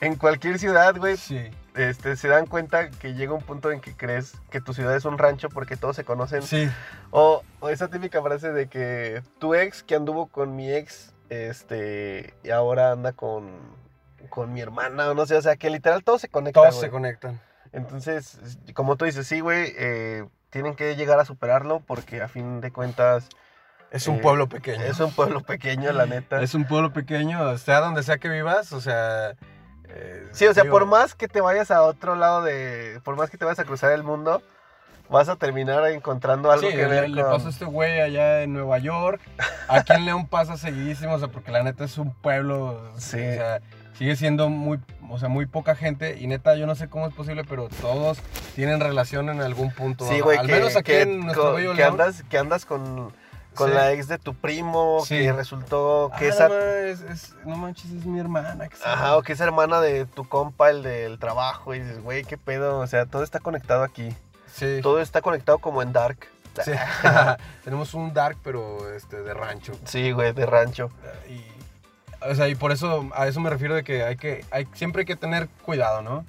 [0.00, 1.48] en cualquier ciudad, güey, Sí.
[1.74, 5.04] Este, se dan cuenta que llega un punto en que crees que tu ciudad es
[5.04, 6.42] un rancho porque todos se conocen.
[6.42, 6.68] Sí,
[7.10, 12.34] O, o esa típica frase de que tu ex que anduvo con mi ex, este,
[12.42, 13.50] y ahora anda con,
[14.28, 16.90] con mi hermana, o no sé, o sea, que literal todo se conecta, todos se
[16.90, 17.40] conectan.
[17.72, 18.38] Entonces,
[18.74, 22.70] como tú dices, sí, güey, eh, tienen que llegar a superarlo porque a fin de
[22.70, 23.28] cuentas
[23.90, 24.82] Es un Eh, pueblo pequeño.
[24.84, 26.40] es un pueblo pequeño, la neta.
[26.40, 29.34] Es un pueblo pequeño, sea donde sea que vivas, o sea.
[29.88, 33.00] Eh, Sí, o sea, digo, por más que te vayas a otro lado de.
[33.04, 34.42] Por más que te vayas a cruzar el mundo,
[35.08, 37.30] vas a terminar encontrando algo sí, que le, ver le con.
[37.32, 39.20] pasó a este güey allá en Nueva York.
[39.68, 42.80] Aquí en León pasa seguidísimo, o sea, porque la neta es un pueblo.
[42.96, 43.16] Sí.
[43.18, 43.60] O sea,
[43.96, 46.16] sigue siendo muy, o sea, muy poca gente.
[46.18, 48.18] Y neta, yo no sé cómo es posible, pero todos
[48.56, 50.08] tienen relación en algún punto.
[50.08, 51.92] Sí, güey, Al que, menos aquí que, en nuestro co- bello que León.
[51.92, 53.12] andas, que andas con,
[53.54, 53.74] con Sí.
[53.74, 55.18] la ex de tu primo, Sí.
[55.18, 56.48] que resultó que Ah, esa.
[56.48, 58.68] no, es- es- no manches, es mi hermana.
[58.68, 62.24] que Ajá, o que es hermana de tu compa, el del trabajo, y dices, güey,
[62.24, 64.14] qué pedo, o sea, todo está conectado aquí.
[64.52, 64.80] Sí.
[64.82, 66.28] Todo está conectado como en Dark.
[66.64, 66.70] Sí.
[67.64, 69.72] Tenemos un dark, pero este, de rancho.
[69.86, 70.88] Sí, güey, de rancho.
[71.28, 71.42] Y,
[72.30, 75.00] o sea, y por eso, a eso me refiero de que hay que, hay, siempre
[75.00, 76.24] hay que tener cuidado, ¿no?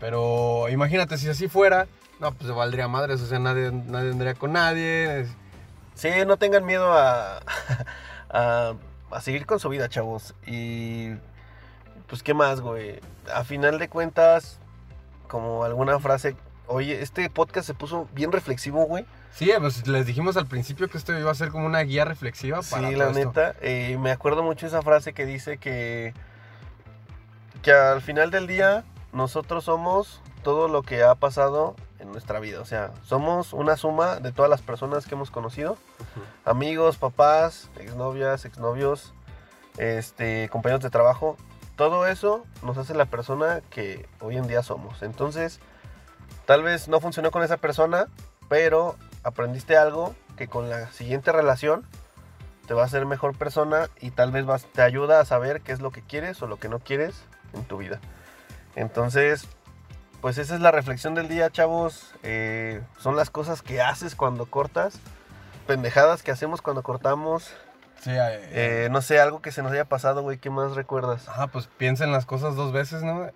[0.00, 1.86] Pero imagínate, si así fuera,
[2.20, 5.26] no, pues valdría madres, o sea, nadie, nadie andaría con nadie.
[5.98, 7.40] Sí, no tengan miedo a,
[8.30, 8.74] a,
[9.10, 10.34] a seguir con su vida, chavos.
[10.46, 11.10] Y
[12.06, 13.00] pues, ¿qué más, güey?
[13.34, 14.58] A final de cuentas,
[15.26, 16.36] como alguna frase,
[16.68, 19.04] oye, este podcast se puso bien reflexivo, güey.
[19.32, 22.60] Sí, pues les dijimos al principio que esto iba a ser como una guía reflexiva
[22.62, 23.28] para Sí, todo la esto.
[23.28, 23.54] neta.
[23.60, 26.14] eh, me acuerdo mucho esa frase que dice que,
[27.62, 32.60] que al final del día nosotros somos todo lo que ha pasado en nuestra vida.
[32.60, 35.76] O sea, somos una suma de todas las personas que hemos conocido.
[36.44, 39.12] Amigos, papás, exnovias, exnovios,
[39.76, 41.36] este, compañeros de trabajo.
[41.76, 45.02] Todo eso nos hace la persona que hoy en día somos.
[45.02, 45.60] Entonces,
[46.46, 48.06] tal vez no funcionó con esa persona,
[48.48, 51.84] pero aprendiste algo que con la siguiente relación
[52.66, 55.72] te va a hacer mejor persona y tal vez vas- te ayuda a saber qué
[55.72, 57.22] es lo que quieres o lo que no quieres
[57.54, 58.00] en tu vida.
[58.76, 59.48] Entonces,
[60.20, 62.14] pues esa es la reflexión del día, chavos.
[62.22, 64.98] Eh, son las cosas que haces cuando cortas,
[65.66, 67.52] pendejadas que hacemos cuando cortamos.
[68.00, 71.28] Sí, eh, Eh, no sé, algo que se nos haya pasado, güey, ¿qué más recuerdas?
[71.28, 73.28] Ajá, pues piensen las cosas dos veces, ¿no?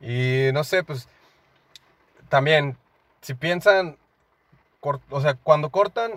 [0.00, 1.08] Y no sé, pues
[2.28, 2.76] también,
[3.20, 3.96] si piensan,
[5.10, 6.12] o sea, cuando cortan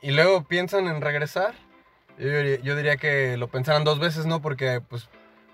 [0.00, 1.54] y luego piensan en regresar,
[2.18, 4.40] yo, diría- yo diría que lo pensaran dos veces, ¿no?
[4.42, 5.08] Porque pues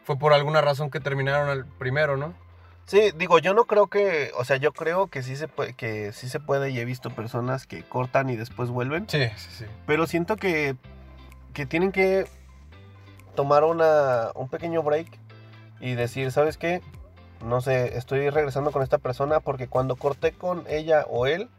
[0.04, 2.32] fue por alguna razón que terminaron el primero, ¿no?
[2.88, 6.12] Sí, digo, yo no creo que, o sea, yo creo que sí se puede, que
[6.14, 9.06] sí se puede y he visto personas que cortan y después vuelven.
[9.10, 9.64] Sí, sí, sí.
[9.86, 10.74] Pero siento que,
[11.52, 12.26] que tienen que
[13.34, 15.06] tomar una, un pequeño break
[15.80, 16.80] y decir, ¿sabes qué?
[17.44, 21.50] No sé, estoy regresando con esta persona porque cuando corté con ella o él,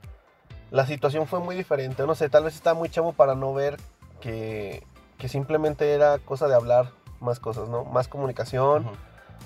[0.72, 2.08] la situación fue muy diferente.
[2.08, 3.78] No sé, tal vez estaba muy chavo para no ver
[4.20, 4.84] que,
[5.20, 7.86] que simplemente era cosa de hablar más cosas, ¿no?
[7.86, 8.88] Más comunicación.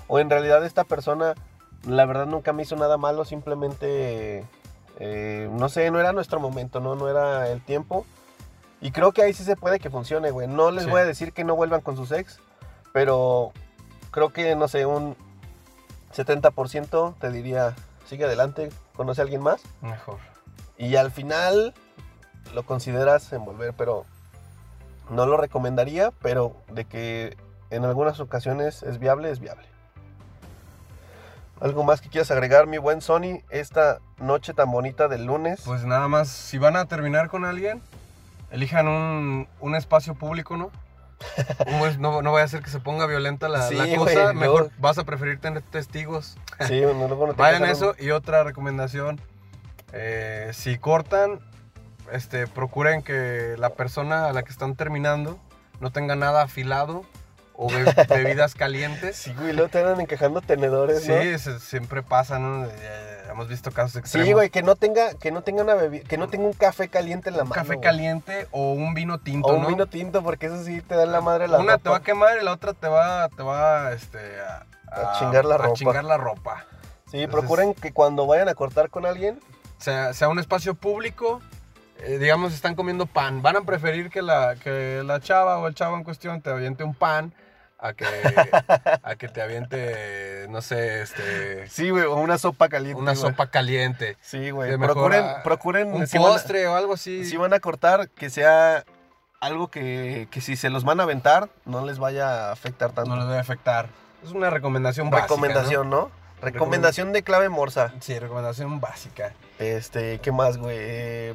[0.08, 1.34] O en realidad esta persona,
[1.86, 4.44] la verdad nunca me hizo nada malo, simplemente,
[5.00, 6.94] eh, no sé, no era nuestro momento, ¿no?
[6.94, 8.06] No era el tiempo.
[8.80, 10.46] Y creo que ahí sí se puede que funcione, güey.
[10.48, 10.90] No les Sí.
[10.90, 12.38] voy a decir que no vuelvan con sus ex,
[12.92, 13.52] pero
[14.10, 15.16] creo que, no sé, un
[16.14, 17.74] 70% te diría,
[18.06, 19.60] sigue adelante, conoce a alguien más.
[19.80, 20.18] Mejor.
[20.78, 21.74] Y al final
[22.54, 24.04] lo consideras en volver, pero
[25.10, 27.36] no lo recomendaría, pero de que
[27.70, 29.66] en algunas ocasiones es viable, es viable.
[31.60, 35.62] ¿Algo más que quieras agregar, mi buen Sony, esta noche tan bonita del lunes?
[35.64, 37.80] Pues nada más, si van a terminar con alguien,
[38.50, 40.70] elijan un, un espacio público, ¿no?
[41.98, 44.32] No, no vaya a ser que se ponga violenta la, Sí, la cosa.
[44.32, 46.36] Mejor vas a preferir tener testigos.
[46.66, 47.94] sí, no, luego no te Vayan eso.
[47.98, 49.20] Y otra recomendación,
[49.92, 51.40] eh, si cortan,
[52.12, 55.38] este, procuren que la persona a la que están terminando
[55.80, 57.04] no tenga nada afilado
[57.56, 59.16] o be- bebidas calientes.
[59.16, 61.38] Sí, güey, luego te andan encajando tenedores, Sí, ¿no?
[61.38, 62.64] se- siempre pasa, ¿no?
[62.66, 62.70] Eh,
[63.30, 64.26] hemos visto casos extremos.
[64.26, 66.88] Sí, güey, que no tenga, que no tenga una bebi- que no tenga un café
[66.88, 67.60] caliente en la Un mano.
[67.62, 67.80] café güey.
[67.80, 69.68] caliente o un vino tinto, O un ¿no?
[69.68, 72.02] vino tinto, porque eso sí te da en la madre la Una te va a
[72.02, 74.66] quemar y la otra te va, te va este, a,
[75.10, 75.74] A chingar la a ropa.
[75.74, 76.64] chingar la ropa.
[77.10, 79.38] Sí, Entonces- procuren que cuando vayan a cortar con alguien,
[79.78, 81.40] Sea, sea un espacio público,
[82.00, 83.42] eh, digamos, están comiendo pan.
[83.42, 86.84] Van a preferir que la, que la chava o el chavo en cuestión te aviente
[86.84, 87.32] un pan
[87.86, 88.04] a que,
[89.02, 93.00] a que te aviente, no sé, este, sí, güey, o una sopa caliente.
[93.00, 94.16] una sopa caliente.
[94.22, 94.76] Sí, güey.
[94.78, 97.24] Procuren, a- procuren Un si a- postre o algo así.
[97.24, 98.84] si van a cortar, que sea
[99.40, 103.10] algo que, que si se los van a aventar, no les vaya a afectar tanto.
[103.10, 103.88] No les debe afectar.
[104.24, 105.26] Es una recomendación básica.
[105.26, 106.10] Recomendación, ¿no?
[106.40, 107.92] Recomendación de clave morsa.
[108.00, 109.32] Sí, recomendación básica.
[109.58, 110.76] Este, ¿qué más, güey?
[110.80, 111.34] Eh,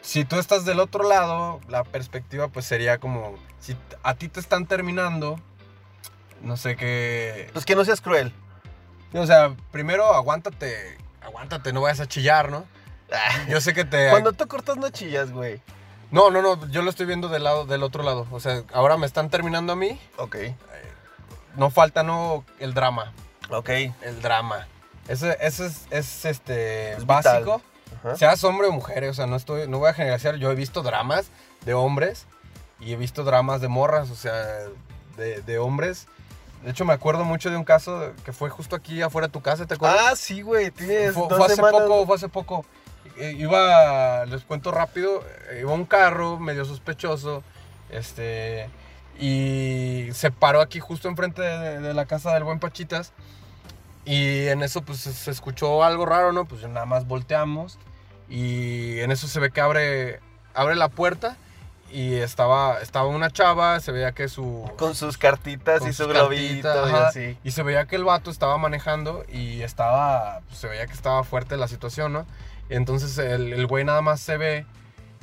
[0.00, 4.40] si tú estás del otro lado, la perspectiva pues sería como, si a ti te
[4.40, 5.38] están terminando,
[6.42, 7.48] no sé qué...
[7.52, 8.32] pues que no seas cruel.
[9.14, 12.64] O sea, primero aguántate, aguántate, no vayas a chillar, ¿no?
[13.48, 14.10] Yo sé que te...
[14.10, 15.60] Cuando tú cortas no chillas, güey.
[16.10, 18.26] No, no, no, yo lo estoy viendo del lado, del otro lado.
[18.30, 20.36] O sea, ahora me están terminando a mí, Ok,
[21.56, 23.12] no falta, no, el drama,
[23.50, 23.68] ok.
[23.68, 24.66] el drama.
[25.08, 27.60] Ese, ese es, es, este, Es básico.
[27.98, 28.16] Ajá.
[28.16, 30.36] Seas hombre o mujer, o sea, no estoy, no voy a generalizar.
[30.36, 31.26] Yo he visto dramas
[31.64, 32.26] de hombres
[32.80, 34.34] y he visto dramas de morras, o sea,
[35.16, 36.08] de, de hombres.
[36.64, 39.40] De hecho, me acuerdo mucho de un caso que fue justo aquí afuera de tu
[39.40, 40.00] casa, ¿te acuerdas?
[40.12, 41.82] Ah, sí, güey, tienes fue, dos fue hace semanas.
[41.82, 42.64] poco, fue hace poco.
[43.16, 47.42] Eh, Iba, les cuento rápido, eh, iba un carro medio sospechoso,
[47.90, 48.70] este,
[49.18, 53.12] y se paró aquí justo enfrente de, de la casa del buen Pachitas.
[54.04, 56.44] Y en eso pues se se escuchó algo raro, ¿no?
[56.44, 57.78] Pues nada más volteamos
[58.28, 60.18] y en eso se ve que abre,
[60.54, 61.36] abre la puerta
[61.92, 64.70] y estaba, estaba una chava, se veía que su...
[64.78, 67.38] Con sus cartitas con y su globito cartitas, y así.
[67.44, 71.22] Y se veía que el vato estaba manejando y estaba, pues, se veía que estaba
[71.24, 72.26] fuerte la situación, ¿no?
[72.68, 74.66] Entonces el, el güey nada más se ve.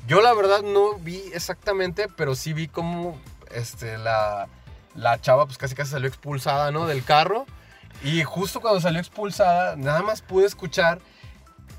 [0.08, 3.20] Yo la verdad no vi exactamente, pero sí vi como
[3.52, 4.48] este, la,
[4.96, 6.86] la chava pues casi casi salió expulsada, ¿no?
[6.86, 7.46] Del carro.
[8.04, 11.00] Y justo cuando salió expulsada, nada más pude escuchar,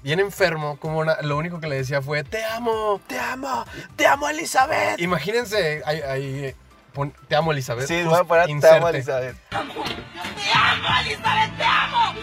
[0.03, 3.01] bien enfermo, como na- lo único que le decía fue, te amo.
[3.07, 3.65] Te amo,
[3.97, 5.01] te amo, Elizabeth.
[5.01, 6.55] Imagínense, ahí, ahí,
[6.93, 7.87] pon- te amo Elizabeth.
[7.87, 9.37] Sí, voy a parar, te amo, Elizabeth.
[9.49, 9.75] ¡Te amo,
[11.03, 11.57] Elizabeth!
[11.57, 12.15] ¡Te amo!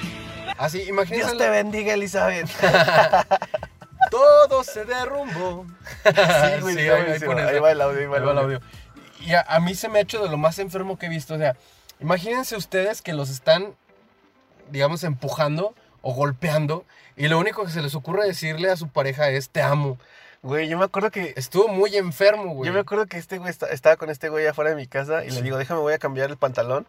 [0.57, 1.27] Así, imagínense.
[1.27, 2.49] Dios te bendiga, Elizabeth.
[4.11, 5.65] Todo se derrumbó.
[6.05, 8.37] Sí, güey, Sí, ahí- ahí Ahí va el audio, ahí va Ahí el va el
[8.37, 8.57] audio.
[8.57, 8.61] audio.
[9.19, 11.33] Y a, a mí se me ha hecho de lo más enfermo que he visto.
[11.33, 11.55] O sea,
[11.99, 13.75] imagínense ustedes que los están,
[14.69, 16.85] digamos, empujando o golpeando.
[17.15, 19.97] Y lo único que se les ocurre decirle a su pareja es te amo.
[20.43, 21.33] Güey, yo me acuerdo que.
[21.35, 22.67] Estuvo muy enfermo, güey.
[22.67, 25.25] Yo me acuerdo que este güey esta- estaba con este güey afuera de mi casa
[25.25, 26.85] y le digo, déjame, voy a cambiar el pantalón.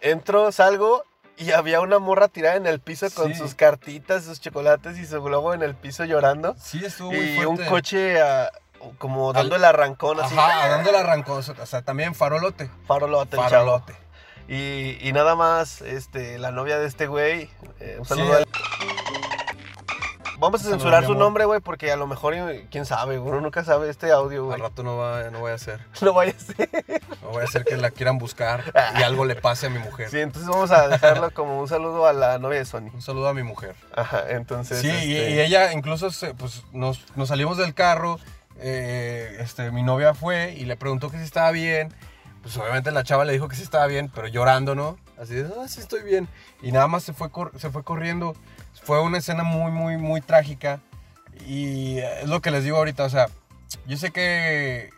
[0.00, 1.04] Entro, salgo
[1.38, 3.38] y había una morra tirada en el piso con Sí.
[3.38, 6.54] sus cartitas, sus chocolates y su globo en el piso llorando.
[6.58, 7.62] Sí, estuvo muy Y fuerte.
[7.62, 8.50] un coche ah,
[8.98, 10.36] como dando Al- el arrancón así.
[10.36, 11.34] Ajá, dándole arrancó.
[11.36, 12.68] O sea, también farolote.
[12.86, 13.82] Farolote, el chavo.
[14.48, 17.48] Y, y nada más, este, la novia de este güey.
[17.80, 18.14] eh, un Sí.
[18.14, 18.42] saludo a-
[20.38, 23.62] Vamos a censurar su nombre, güey, porque a lo mejor, eh, quién sabe, uno nunca
[23.62, 24.60] sabe este audio, Al güey.
[24.60, 25.78] rato no, va, no voy a hacer.
[26.02, 26.68] No vaya a ser.
[27.22, 28.64] No voy a hacer que la quieran buscar
[28.98, 30.10] y algo le pase a mi mujer.
[30.10, 32.90] Sí, entonces vamos a dejarlo como un saludo a la novia de Sony.
[32.92, 33.76] Un saludo a mi mujer.
[33.94, 34.80] Ajá, entonces.
[34.80, 38.18] Sí, y, este, y ella incluso se- pues, nos, nos salimos del carro.
[38.64, 41.94] eh, este, mi novia fue y le preguntó que si estaba bien.
[42.42, 44.98] Pues obviamente la chava le dijo que sí estaba bien, pero llorando, ¿no?
[45.18, 46.28] Así de, ah, sí estoy bien.
[46.60, 48.34] Y nada más se fue, se fue corriendo.
[48.82, 50.80] Fue una escena muy, muy, muy trágica.
[51.46, 53.26] Y es lo que les digo ahorita, o sea,
[53.86, 54.90] yo sé que...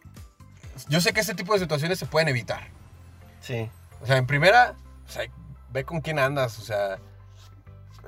[0.88, 2.68] Yo sé que este tipo de situaciones se pueden evitar.
[3.40, 3.70] Sí.
[4.01, 4.74] O sea, en primera,
[5.07, 5.24] o sea,
[5.70, 6.99] ve con quién andas, o sea.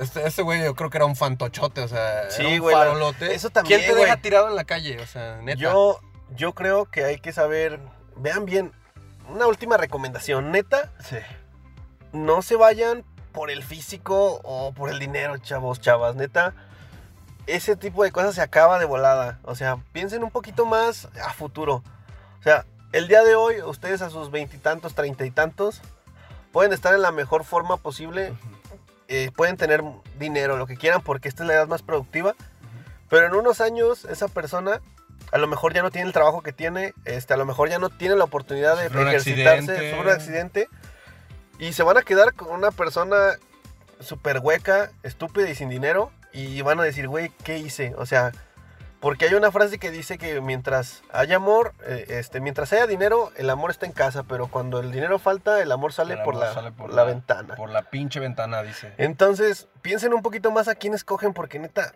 [0.01, 2.74] Este, este güey yo creo que era un fantochote, o sea, Sí, era un güey,
[2.74, 3.34] farolote.
[3.34, 4.05] eso también, ¿Quién te güey.
[4.05, 4.99] deja tirado en la calle?
[5.01, 5.59] O sea, neta.
[5.61, 6.01] Yo,
[6.34, 7.80] yo creo que hay que saber.
[8.16, 8.72] Vean bien.
[9.29, 10.93] Una última recomendación, neta.
[11.01, 11.16] Sí.
[12.12, 16.14] No se vayan por el físico o por el dinero, chavos, chavas.
[16.16, 16.55] Neta.
[17.47, 19.39] Ese tipo de cosas se acaba de volada.
[19.45, 21.83] O sea, piensen un poquito más a futuro.
[22.41, 25.83] O sea, el día de hoy, ustedes a sus veintitantos, treinta y tantos,
[26.53, 28.35] pueden estar en la mejor forma posible.
[29.09, 29.85] eh, pueden tener
[30.18, 32.35] dinero, lo que quieran, porque esta es la edad más productiva.
[33.09, 34.81] Pero en unos años, esa persona
[35.37, 37.78] a lo mejor ya no tiene el trabajo que tiene, este, a lo mejor ya
[37.78, 40.01] no tiene la oportunidad de un ejercitarse, accidente.
[40.01, 40.68] un accidente,
[41.59, 43.34] y se van a quedar con una persona
[44.01, 47.95] súper hueca, estúpida y sin dinero, y van a decir, güey, ¿qué hice?
[47.99, 48.32] O sea,
[49.01, 53.30] porque hay una frase que dice que mientras haya amor, eh, este, mientras haya dinero,
[53.37, 56.34] el amor está en casa, pero cuando el dinero falta, el amor sale, El por,
[56.34, 57.57] la, sale por la ventana.
[57.57, 58.95] Por la pinche ventana, dice.
[58.97, 61.93] Entonces, piensen un poquito más a quién escogen, porque neta,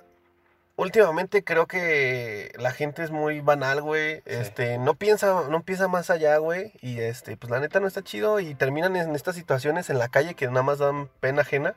[0.81, 4.23] últimamente creo que la gente es muy banal, güey.
[4.25, 6.73] Este, no piensa, no piensa más allá, güey.
[6.81, 8.41] Y este, pues la neta no está chido.
[8.41, 11.75] Y terminan en estas situaciones en la calle que nada más dan pena ajena.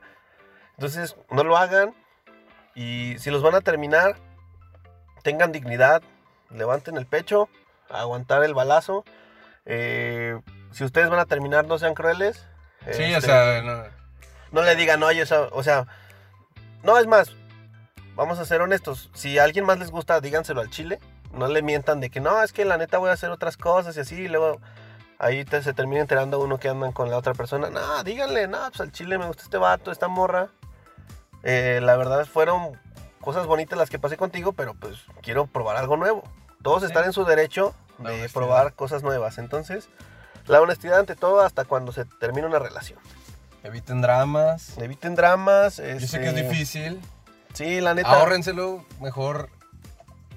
[0.77, 1.93] Entonces, no lo hagan.
[2.75, 4.15] Y si los van a terminar,
[5.21, 6.01] tengan dignidad,
[6.49, 7.49] levanten el pecho,
[7.89, 9.03] aguantar el balazo.
[9.65, 10.39] Eh,
[10.71, 12.47] si ustedes van a terminar, no sean crueles.
[12.91, 13.83] Sí, o Este, sea, no,
[14.51, 15.87] no le digan, oye, o sea, o sea,
[16.83, 17.35] no es más,
[18.15, 20.99] vamos a ser honestos, si a alguien más les gusta, díganselo al chile,
[21.31, 23.97] no le mientan de que no, es que la neta voy a hacer otras cosas
[23.97, 24.59] y así, y luego
[25.19, 28.59] ahí te- se termina enterando uno que andan con la otra persona, no, díganle, no,
[28.69, 30.49] pues al chile me gusta este vato, esta morra,
[31.45, 32.79] Eh, la verdad fueron
[33.19, 36.23] cosas bonitas las que pasé contigo, pero pues quiero probar algo nuevo,
[36.61, 36.85] todos Sí.
[36.87, 39.89] están en su derecho de probar cosas nuevas, entonces,
[40.47, 42.97] la honestidad ante todo hasta cuando se termina una relación.
[43.61, 44.77] eviten dramas.
[44.77, 45.77] Eviten dramas.
[45.77, 47.01] Yo sé que es este, difícil.
[47.53, 48.09] Sí, la neta.
[48.11, 49.49] Ahórrenselo, mejor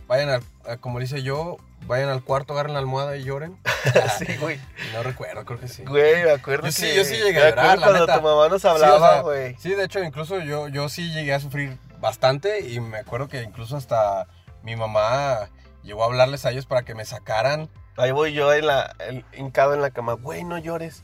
[0.07, 1.57] vayan al, a- como dice yo,
[1.87, 3.59] vayan al cuarto, agarren la almohada y lloren.
[4.19, 4.61] sí, güey.
[4.93, 5.85] No recuerdo, creo que sí.
[5.85, 8.19] Güey, me acuerdo Yo sí, que- yo sí llegué a llorar, acuerdo la cuando neta.
[8.19, 9.57] tu mamá nos Sí, o hablaba, sea, güey.
[9.59, 13.43] Sí, de hecho, incluso yo, yo sí llegué a sufrir bastante y me acuerdo que
[13.43, 14.27] incluso hasta
[14.63, 15.49] mi mamá
[15.83, 17.69] llegó a hablarles a ellos para que me sacaran.
[17.97, 20.13] Ahí voy yo en la, en- hincado en la cama.
[20.15, 21.03] Güey, no llores.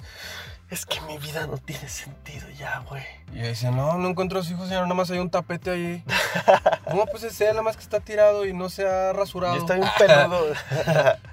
[0.73, 3.03] Es que mi vida no tiene sentido ya, güey.
[3.35, 6.03] Y decía, no, no encuentro a sus hijos, señor, nada más hay un tapete ahí.
[6.95, 9.55] no, pues es él, nada más que está tirado y no se ha rasurado.
[9.57, 10.55] Estoy un peludo.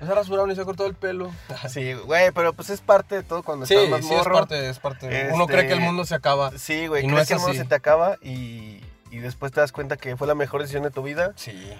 [0.01, 1.31] No se ha rasurado ni se ha cortado el pelo.
[1.69, 4.69] sí, güey, pero pues es parte de todo cuando Sí, estás más sí, es parte,
[4.69, 5.29] es parte.
[5.31, 6.51] Uno Este, cree que el mundo se acaba.
[6.57, 7.59] Sí, güey, crees no es que el mundo así.
[7.59, 10.91] se te acaba y, y después te das cuenta que fue la mejor decisión de
[10.91, 11.31] tu vida.
[11.37, 11.71] Sí.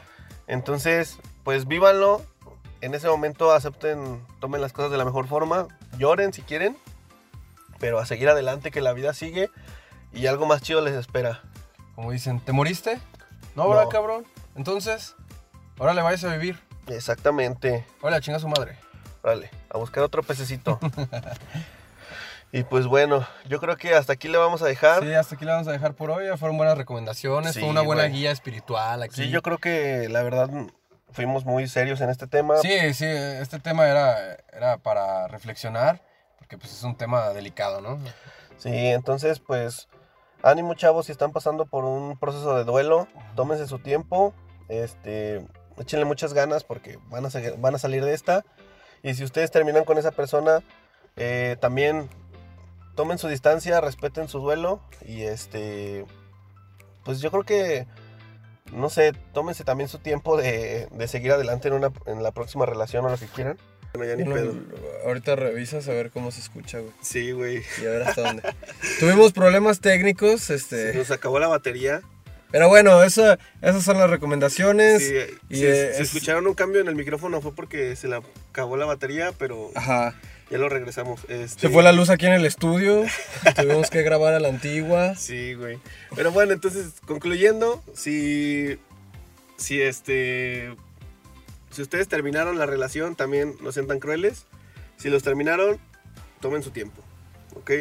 [0.48, 2.22] Entonces, pues vívanlo.
[2.80, 5.68] En ese momento acepten, tomen las cosas de la mejor forma.
[5.98, 6.78] Lloren si quieren.
[7.80, 9.50] Pero a seguir adelante, que la vida sigue.
[10.14, 11.42] Y algo más chido les espera.
[11.96, 13.00] Como dicen, ¿te moriste?
[13.56, 13.90] No, ¿verdad, No.
[13.90, 14.26] cabrón?
[14.56, 15.16] Entonces,
[15.80, 16.60] ahora le vayas a vivir.
[16.88, 17.86] Exactamente.
[18.02, 18.78] Ahora chinga su madre.
[19.22, 20.80] Vale, a buscar otro pececito.
[22.52, 25.04] y pues bueno, yo creo que hasta aquí le vamos a dejar.
[25.04, 26.26] Sí, hasta aquí le vamos a dejar por hoy.
[26.38, 27.54] Fueron buenas recomendaciones.
[27.54, 29.16] Sí, Fue una buena guía espiritual aquí.
[29.16, 30.50] Sí, yo creo que la verdad
[31.12, 32.58] fuimos muy serios en este tema.
[32.58, 36.02] Sí, sí, este tema era, era para reflexionar,
[36.40, 38.00] porque pues es un tema delicado, ¿no?
[38.58, 39.88] Sí, entonces pues
[40.42, 44.34] ánimo chavos si están pasando por un proceso de duelo, tómense su tiempo,
[44.68, 45.46] este,
[45.78, 48.44] échenle muchas ganas porque van a, seguir- van a salir de esta.
[49.02, 50.62] Y si ustedes terminan con esa persona,
[51.16, 52.10] eh, también
[52.96, 56.06] tomen su distancia, respeten su duelo y este,
[57.06, 57.88] pues yo creo que
[58.74, 62.66] no sé, tómense también su tiempo de, de seguir adelante en, una, en la próxima
[62.68, 63.58] relación o lo que quieran.
[64.06, 64.54] Ya ni pedo.
[65.06, 66.92] ahorita revisas a ver cómo se escucha, güey.
[67.02, 67.64] Sí, güey.
[67.82, 68.44] Y a ver hasta dónde.
[69.00, 70.94] Tuvimos problemas técnicos, Se este.
[70.94, 72.02] nos acabó la batería.
[72.52, 75.04] Pero bueno, esa, esas son las recomendaciones.
[75.08, 75.14] Sí,
[75.50, 78.16] y, si, eh, si es- escucharon un cambio en el micrófono fue porque se le
[78.52, 80.16] acabó la batería, pero Ajá.
[80.50, 81.22] ya lo regresamos.
[81.30, 83.06] Este, Se fue la luz aquí en el estudio.
[83.56, 85.14] Tuvimos que grabar a la antigua.
[85.16, 85.78] Sí, güey.
[86.16, 88.80] Pero bueno, entonces, concluyendo, si,
[89.58, 90.74] si este,
[91.72, 94.46] si ustedes terminaron la relación, también no sean tan crueles.
[94.98, 95.80] Si los terminaron,
[96.42, 97.02] tomen su tiempo,
[97.56, 97.72] ¿ok?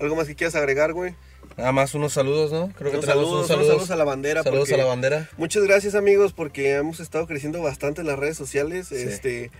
[0.00, 1.14] ¿Algo más que quieras agregar, güey?
[1.56, 2.68] Nada más unos saludos, ¿no?
[2.76, 3.68] Creo que Unos saludos, unos saludos.
[3.68, 4.42] saludos a la bandera.
[4.42, 5.28] Saludos a la bandera.
[5.36, 8.90] Muchas gracias, amigos, porque hemos estado creciendo bastante en las redes sociales.
[8.92, 9.50] Este,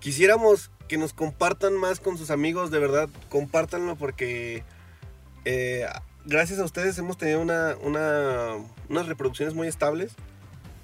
[0.00, 4.64] quisiéramos que nos compartan más con sus amigos, de verdad, compártanlo porque
[5.44, 5.86] eh,
[6.26, 8.56] gracias a ustedes hemos tenido una, una-
[8.88, 10.12] unas reproducciones muy estables.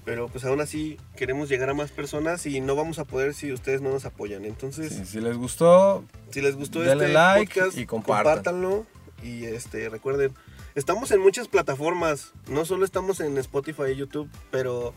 [0.07, 3.53] Pero pues aún así queremos llegar a más personas y no vamos a poder si
[3.53, 4.45] ustedes no nos apoyan.
[4.45, 8.87] Entonces, Sí, si les gustó, si les gustó Denle este like podcast, y compártanlo.
[9.23, 10.33] Y este, recuerden,
[10.77, 12.33] estamos en muchas plataformas.
[12.49, 14.95] No solo estamos en Spotify y YouTube, pero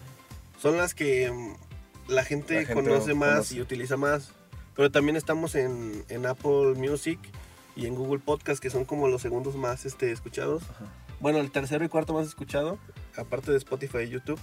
[0.62, 3.56] son las que mm, la gente, La gente conoce más conoce.
[3.56, 4.32] y utiliza más.
[4.76, 7.20] Pero también estamos en, en Apple Music
[7.76, 10.62] y en Google Podcast, que son como los segundos más este, escuchados.
[11.20, 12.78] Bueno, el tercero y cuarto más escuchado,
[13.18, 14.40] aparte de Spotify y YouTube.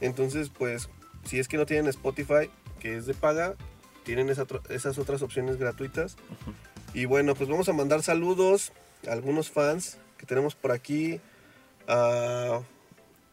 [0.00, 0.88] Entonces, pues,
[1.24, 3.56] si es que no tienen Spotify, que es de paga,
[4.04, 6.16] tienen esa esas otras opciones gratuitas.
[6.94, 8.72] Y bueno, pues vamos a mandar saludos
[9.06, 11.20] a algunos fans que tenemos por aquí.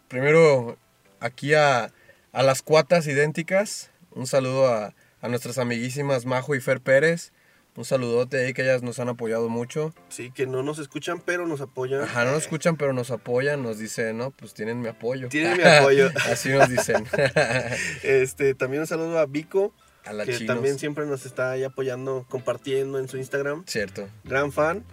[0.08, 0.78] Primero
[1.20, 1.92] aquí a,
[2.32, 3.92] a las cuatas idénticas.
[4.12, 7.32] Un saludo a, a nuestras amiguísimas Majo y Fer Pérez.
[7.78, 9.94] Un saludote ahí que ellas nos han apoyado mucho.
[10.10, 12.02] sí, que no nos escuchan, pero nos apoyan.
[12.02, 13.62] Ajá, no nos escuchan, pero nos apoyan.
[13.62, 15.30] Nos dicen, no, pues tienen mi apoyo.
[15.30, 16.10] Tienen mi apoyo.
[16.32, 17.06] Así nos dicen.
[18.04, 19.74] Este, también un saludo a Vico,
[20.06, 20.56] a la que chinos.
[20.56, 23.64] también siempre nos está ahí apoyando, compartiendo en su Instagram.
[23.68, 24.10] Cierto.
[24.24, 24.84] Gran fan.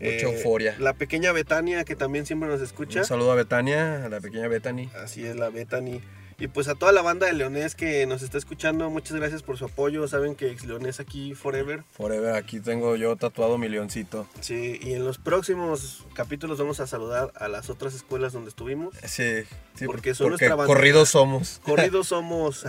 [0.00, 0.76] Mucha euforia.
[0.78, 3.00] La pequeña Betania, que también siempre nos escucha.
[3.00, 4.88] Un saludo a Betania, a la pequeña Betany.
[4.94, 6.00] Así es, la Betany.
[6.40, 9.58] Y pues a toda la banda de Leonés que nos está escuchando, muchas gracias por
[9.58, 10.08] su apoyo.
[10.08, 11.84] Saben que ex Leonés aquí forever.
[11.92, 14.26] Forever, aquí tengo yo tatuado mi leoncito.
[14.40, 18.94] Sí, y en los próximos capítulos vamos a saludar a las otras escuelas donde estuvimos.
[19.04, 19.42] Sí,
[19.74, 20.66] sí Porque son porque nuestra bandera.
[20.66, 21.60] corridos somos.
[21.64, 22.64] Corridos somos.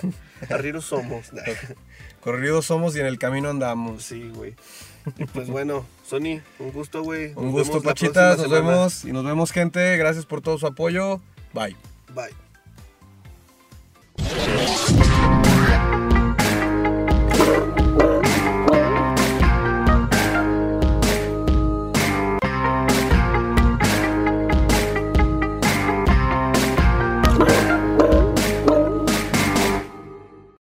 [0.48, 1.32] Arriros somos.
[2.20, 4.04] Corridos somos y en el camino andamos.
[4.04, 4.54] Sí, güey.
[5.18, 7.32] Y pues bueno, Sony, un gusto, güey.
[7.34, 8.38] Un Nos gusto, Pachitas.
[8.38, 8.68] Nos semana.
[8.70, 9.96] vemos y nos vemos, gente.
[9.96, 11.20] Gracias por todo su apoyo.
[11.52, 11.74] Bye.
[12.14, 12.45] Bye.
[14.28, 15.05] Yeah.